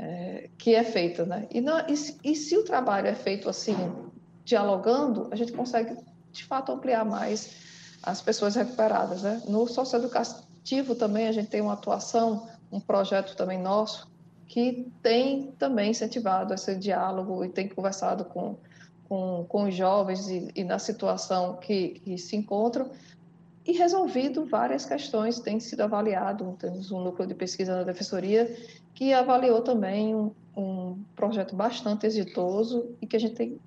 é, 0.00 0.48
que 0.56 0.74
é 0.74 0.82
feita. 0.82 1.26
Né? 1.26 1.46
E, 1.50 1.58
e, 1.58 2.32
e 2.32 2.34
se 2.34 2.56
o 2.56 2.64
trabalho 2.64 3.06
é 3.06 3.14
feito 3.14 3.48
assim, 3.48 3.76
dialogando, 4.44 5.28
a 5.30 5.36
gente 5.36 5.52
consegue, 5.52 5.94
de 6.32 6.44
fato, 6.44 6.72
ampliar 6.72 7.04
mais 7.04 7.50
as 8.02 8.22
pessoas 8.22 8.54
recuperadas. 8.54 9.22
Né? 9.22 9.42
No 9.46 9.66
socioeducativo 9.66 10.94
também 10.94 11.28
a 11.28 11.32
gente 11.32 11.50
tem 11.50 11.60
uma 11.60 11.74
atuação, 11.74 12.48
um 12.72 12.80
projeto 12.80 13.36
também 13.36 13.58
nosso, 13.58 14.10
que 14.46 14.90
tem 15.02 15.52
também 15.58 15.90
incentivado 15.90 16.54
esse 16.54 16.74
diálogo 16.74 17.44
e 17.44 17.50
tem 17.50 17.68
conversado 17.68 18.24
com, 18.24 18.56
com, 19.06 19.44
com 19.46 19.64
os 19.64 19.74
jovens 19.74 20.28
e, 20.28 20.50
e 20.54 20.64
na 20.64 20.78
situação 20.78 21.56
que, 21.58 22.00
que, 22.00 22.16
se 22.16 22.36
encontram 22.36 22.90
e 23.66 23.72
resolvido 23.72 24.46
várias 24.46 24.84
questões, 24.84 25.38
tem 25.38 25.60
sido 25.60 25.82
avaliado, 25.82 26.56
temos 26.58 26.90
um 26.90 27.00
núcleo 27.00 27.28
de 27.28 27.34
pesquisa 27.34 27.76
na 27.76 27.82
Defensoria 27.82 28.56
que 28.94 29.12
avaliou 29.12 29.60
também 29.60 30.14
um, 30.14 30.32
um 30.56 31.02
projeto 31.14 31.54
bastante 31.54 32.06
exitoso 32.06 32.94
e 33.00 33.06
que 33.06 33.16
a 33.16 33.20
gente 33.20 33.34
tem 33.34 33.60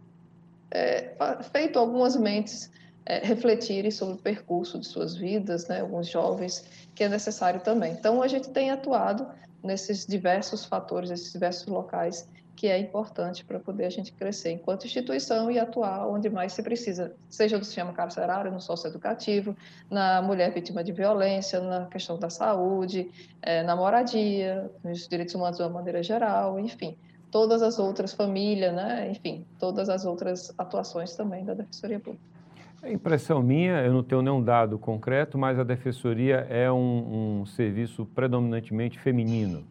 é, 0.72 1.16
feito 1.52 1.78
algumas 1.78 2.16
mentes 2.16 2.72
é, 3.06 3.20
refletirem 3.20 3.92
sobre 3.92 4.16
o 4.16 4.18
percurso 4.18 4.80
de 4.80 4.88
suas 4.88 5.16
vidas, 5.16 5.68
né, 5.68 5.82
alguns 5.82 6.08
jovens, 6.08 6.66
que 6.96 7.04
é 7.04 7.10
necessário 7.10 7.62
também. 7.62 7.94
Então, 7.94 8.22
a 8.22 8.28
gente 8.28 8.50
tem 8.50 8.72
atuado 8.72 9.28
nesses 9.62 10.06
diversos 10.06 10.66
fatores, 10.66 11.10
nesses 11.10 11.32
diversos 11.32 11.68
locais, 11.68 12.28
que 12.56 12.68
é 12.68 12.78
importante 12.78 13.44
para 13.44 13.60
poder 13.60 13.86
a 13.86 13.90
gente 13.90 14.12
crescer 14.12 14.52
enquanto 14.52 14.86
instituição 14.86 15.50
e 15.50 15.60
atuar 15.60 16.08
onde 16.08 16.30
mais 16.30 16.54
se 16.54 16.62
precisa, 16.62 17.14
seja 17.30 17.58
no 17.58 17.64
sistema 17.64 17.92
carcerário, 17.94 18.52
no 18.52 18.62
socioeducativo, 18.62 19.56
na 19.90 20.22
mulher 20.22 20.54
vítima 20.54 20.84
de 20.84 20.92
violência, 20.92 21.60
na 21.60 21.86
questão 21.88 22.18
da 22.18 22.30
saúde, 22.30 23.10
é, 23.42 23.64
na 23.64 23.76
moradia, 23.76 24.70
nos 24.84 25.08
direitos 25.08 25.34
humanos 25.34 25.58
de 25.58 25.64
uma 25.64 25.70
maneira 25.70 26.04
geral, 26.04 26.60
enfim, 26.60 26.96
todas 27.32 27.64
as 27.64 27.80
outras 27.80 28.14
famílias, 28.14 28.74
né, 28.74 29.10
enfim, 29.10 29.46
todas 29.60 29.90
as 29.90 30.06
outras 30.06 30.54
atuações 30.58 31.16
também 31.16 31.44
da 31.44 31.54
Defensoria 31.54 32.00
Pública. 32.00 32.34
A 32.84 32.92
impressão 32.92 33.42
minha, 33.42 33.80
eu 33.80 33.94
não 33.94 34.04
tenho 34.04 34.22
nenhum 34.22 34.44
dado 34.44 34.78
concreto, 34.78 35.38
mas 35.38 35.58
a 35.58 35.64
defensoria 35.64 36.46
é 36.50 36.70
um, 36.70 37.40
um 37.40 37.46
serviço 37.46 38.06
predominantemente 38.06 39.00
feminino. 39.00 39.64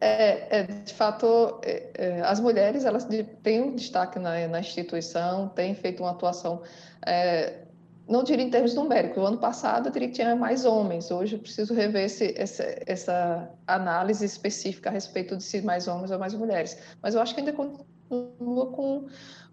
É, 0.00 0.60
é 0.60 0.62
de 0.62 0.94
fato, 0.94 1.60
é, 1.62 1.90
é, 1.94 2.20
as 2.22 2.40
mulheres 2.40 2.86
elas 2.86 3.06
têm 3.42 3.60
um 3.60 3.74
destaque 3.74 4.18
na, 4.18 4.48
na 4.48 4.60
instituição, 4.60 5.48
têm 5.48 5.74
feito 5.74 6.02
uma 6.02 6.12
atuação, 6.12 6.62
é, 7.04 7.64
não 8.08 8.24
diria 8.24 8.44
em 8.44 8.50
termos 8.50 8.74
numéricos, 8.74 9.22
o 9.22 9.26
ano 9.26 9.36
passado 9.36 9.88
eu 9.88 9.92
diria 9.92 10.08
que 10.08 10.14
tinha 10.14 10.34
mais 10.34 10.64
homens, 10.64 11.10
hoje 11.10 11.36
eu 11.36 11.38
preciso 11.38 11.74
rever 11.74 12.04
esse, 12.06 12.34
essa, 12.36 12.64
essa 12.86 13.50
análise 13.66 14.24
específica 14.24 14.88
a 14.88 14.92
respeito 14.92 15.36
de 15.36 15.42
se 15.42 15.60
mais 15.60 15.86
homens 15.86 16.10
ou 16.10 16.18
mais 16.18 16.32
mulheres, 16.32 16.78
mas 17.02 17.14
eu 17.14 17.20
acho 17.20 17.34
que 17.34 17.40
ainda 17.40 17.52
continua 17.52 18.66
com, 18.72 19.06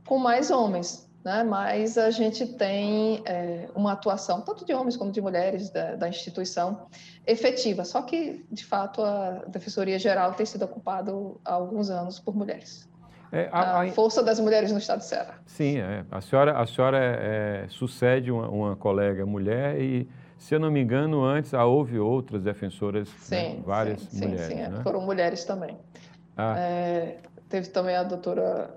com 0.08 0.18
mais 0.18 0.50
homens, 0.50 1.07
né? 1.24 1.44
mas 1.44 1.98
a 1.98 2.10
gente 2.10 2.46
tem 2.46 3.22
é, 3.26 3.70
uma 3.76 3.94
atuação, 3.94 4.42
tanto 4.42 4.66
de 4.66 4.74
homens 4.74 4.96
como 4.96 5.12
de 5.12 5.22
mulheres, 5.22 5.70
da, 5.70 5.96
da, 5.96 6.10
instituição, 6.10 6.88
efetiva. 7.26 7.84
Só 7.84 8.02
que, 8.02 8.46
de 8.52 8.66
fato, 8.66 9.04
a 9.04 9.44
Defensoria 9.48 10.00
Geral 10.00 10.34
tem 10.34 10.46
sido 10.46 10.66
ocupada 10.66 11.12
há 11.44 11.54
alguns 11.54 11.90
anos 11.90 12.20
por 12.20 12.36
mulheres. 12.36 12.88
É, 13.32 13.50
a, 13.52 13.82
a, 13.82 13.92
força 13.92 14.24
das 14.24 14.40
mulheres 14.40 14.72
no 14.72 14.78
Estado 14.78 15.00
de 15.00 15.06
Ceará. 15.06 15.36
Sim, 15.46 15.80
é. 15.80 16.06
a 16.10 16.22
senhora, 16.22 16.58
a 16.58 16.66
senhora 16.66 16.98
é, 16.98 17.66
sucede 17.70 18.32
uma, 18.32 18.48
uma, 18.48 18.76
colega 18.76 19.26
mulher 19.26 19.82
e, 19.82 20.08
se 20.38 20.56
eu 20.56 20.60
não 20.60 20.72
me 20.72 20.82
engano, 20.82 21.26
antes 21.26 21.52
houve 21.52 22.00
outras 22.00 22.42
defensoras, 22.42 23.10
né? 23.10 23.16
sim, 23.20 23.36
né? 23.36 23.64
várias 23.66 24.02
sim, 24.02 24.28
mulheres. 24.28 24.46
Sim, 24.46 24.64
sim, 24.64 24.72
né? 24.72 24.80
foram 24.82 25.02
mulheres 25.02 25.44
também. 25.44 25.78
Ah. 26.38 26.56
É, 26.58 27.18
teve 27.50 27.68
também 27.68 27.98
a 27.98 28.04
doutora 28.04 28.70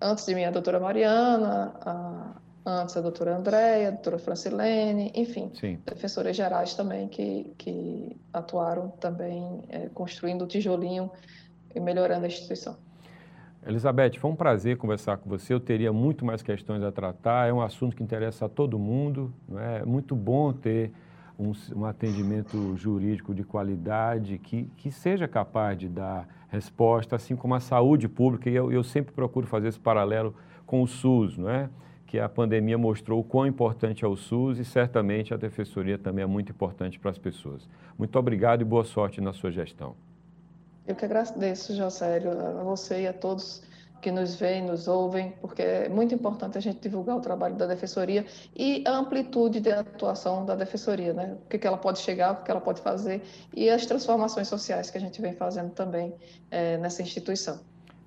antes 0.00 0.26
de 0.26 0.34
mim 0.34 0.44
a 0.44 0.50
doutora 0.50 0.80
Mariana, 0.80 1.74
a, 1.80 2.32
antes 2.66 2.96
a 2.96 3.00
doutora 3.00 3.36
Andréia, 3.36 3.88
a 3.88 3.90
doutora 3.92 4.18
Francilene, 4.18 5.12
enfim, 5.14 5.50
Sim. 5.54 5.78
defensores 5.84 6.36
gerais 6.36 6.74
também 6.74 7.08
que, 7.08 7.52
que 7.56 8.16
atuaram 8.32 8.90
também 9.00 9.64
é, 9.68 9.88
construindo 9.88 10.42
o 10.42 10.46
tijolinho 10.46 11.10
e 11.74 11.80
melhorando 11.80 12.24
a 12.24 12.28
instituição. 12.28 12.76
Elizabeth, 13.66 14.18
foi 14.18 14.30
um 14.30 14.36
prazer 14.36 14.76
conversar 14.76 15.16
com 15.16 15.28
você. 15.28 15.52
Eu 15.52 15.58
teria 15.58 15.92
muito 15.92 16.24
mais 16.24 16.40
questões 16.40 16.84
a 16.84 16.92
tratar. 16.92 17.48
É 17.48 17.52
um 17.52 17.60
assunto 17.60 17.96
que 17.96 18.02
interessa 18.02 18.46
a 18.46 18.48
todo 18.48 18.78
mundo. 18.78 19.34
Não 19.48 19.58
é? 19.58 19.78
é 19.80 19.84
muito 19.84 20.14
bom 20.14 20.52
ter 20.52 20.92
um, 21.38 21.52
um, 21.74 21.84
atendimento 21.84 22.76
jurídico 22.76 23.34
de 23.34 23.44
qualidade 23.44 24.38
que, 24.38 24.70
que 24.76 24.90
seja 24.90 25.28
capaz 25.28 25.78
de 25.78 25.88
dar 25.88 26.26
resposta, 26.48 27.16
assim 27.16 27.36
como 27.36 27.54
a 27.54 27.60
saúde 27.60 28.08
pública. 28.08 28.48
E 28.48 28.54
eu, 28.54 28.72
eu 28.72 28.82
sempre 28.82 29.12
procuro 29.12 29.46
fazer 29.46 29.68
esse 29.68 29.78
paralelo 29.78 30.34
com 30.64 30.82
o 30.82 30.86
SUS, 30.86 31.36
não 31.36 31.48
é? 31.48 31.68
que 32.06 32.20
a 32.20 32.28
pandemia 32.28 32.78
mostrou 32.78 33.20
o 33.20 33.24
quão 33.24 33.46
importante 33.46 34.04
é 34.04 34.08
o 34.08 34.16
SUS 34.16 34.58
e 34.58 34.64
certamente 34.64 35.34
a 35.34 35.36
Defensoria 35.36 35.98
também 35.98 36.22
é 36.22 36.26
muito 36.26 36.52
importante 36.52 36.98
para 36.98 37.10
as 37.10 37.18
pessoas. 37.18 37.68
Muito 37.98 38.16
obrigado 38.18 38.62
e 38.62 38.64
boa 38.64 38.84
sorte 38.84 39.20
na 39.20 39.32
sua 39.32 39.50
gestão. 39.50 39.96
Eu 40.86 40.94
que 40.94 41.04
agradeço, 41.04 41.74
Josélio, 41.74 42.30
a 42.30 42.62
você 42.62 43.02
e 43.02 43.06
a 43.08 43.12
todos 43.12 43.62
que 44.00 44.10
nos 44.10 44.36
veem, 44.36 44.64
nos 44.64 44.86
ouvem, 44.88 45.32
porque 45.40 45.62
é 45.62 45.88
muito 45.88 46.14
importante 46.14 46.56
a 46.56 46.60
gente 46.60 46.80
divulgar 46.80 47.16
o 47.16 47.20
trabalho 47.20 47.56
da 47.56 47.66
Defensoria 47.66 48.24
e 48.54 48.84
a 48.86 48.92
amplitude 48.96 49.60
de 49.60 49.70
atuação 49.70 50.44
da 50.44 50.54
Defensoria, 50.54 51.12
né? 51.12 51.36
O 51.44 51.48
que, 51.48 51.58
que 51.58 51.66
ela 51.66 51.78
pode 51.78 51.98
chegar, 51.98 52.32
o 52.32 52.36
que, 52.36 52.44
que 52.44 52.50
ela 52.50 52.60
pode 52.60 52.80
fazer 52.80 53.22
e 53.54 53.68
as 53.68 53.86
transformações 53.86 54.48
sociais 54.48 54.90
que 54.90 54.98
a 54.98 55.00
gente 55.00 55.20
vem 55.20 55.32
fazendo 55.32 55.70
também 55.70 56.14
é, 56.50 56.76
nessa 56.78 57.02
instituição. 57.02 57.60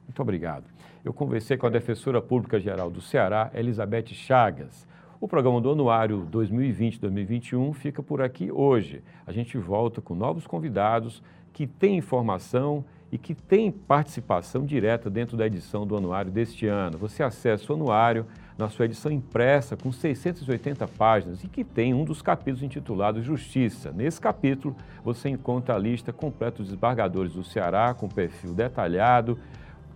Muito 0.08 0.22
obrigado. 0.22 0.66
Eu 1.04 1.14
conversei 1.14 1.58
com 1.58 1.68
a 1.68 1.70
Defensora 1.70 2.22
Pública 2.22 2.60
Geral 2.60 2.90
do 2.90 3.02
Ceará, 3.02 3.50
Elizabeth 3.54 4.08
Chagas. 4.14 4.88
O 5.22 5.28
programa 5.28 5.60
do 5.60 5.72
Anuário 5.72 6.28
2020-2021 6.32 7.74
fica 7.74 8.02
por 8.02 8.22
aqui 8.22 8.52
hoje. 8.52 9.04
A 9.28 9.32
gente 9.32 9.58
volta 9.58 10.02
com 10.02 10.16
novos 10.16 10.48
convidados 10.48 11.22
que 11.52 11.68
têm 11.68 11.98
informação 11.98 12.86
e 13.12 13.18
que 13.18 13.34
têm 13.34 13.72
participação 13.72 14.66
direta 14.66 15.10
dentro 15.10 15.36
da 15.36 15.48
edição 15.48 15.86
do 15.86 15.98
anuário 15.98 16.32
deste 16.32 16.68
ano. 16.68 16.98
Você 16.98 17.24
acessa 17.24 17.72
o 17.72 17.76
anuário 17.76 18.26
na 18.58 18.70
sua 18.70 18.86
edição 18.86 19.12
impressa 19.12 19.78
com 19.78 19.92
680 19.92 20.88
páginas 20.90 21.44
e 21.44 21.48
que 21.48 21.64
tem 21.64 21.94
um 21.94 22.04
dos 22.04 22.22
capítulos 22.22 22.62
intitulado 22.62 23.24
Justiça. 23.24 23.92
Nesse 23.92 24.20
capítulo, 24.20 24.76
você 25.04 25.30
encontra 25.30 25.76
a 25.76 25.80
lista 25.80 26.12
completa 26.12 26.58
dos 26.58 26.68
desembargadores 26.68 27.34
do 27.34 27.44
Ceará, 27.44 27.94
com 27.94 28.08
perfil 28.08 28.54
detalhado, 28.54 29.40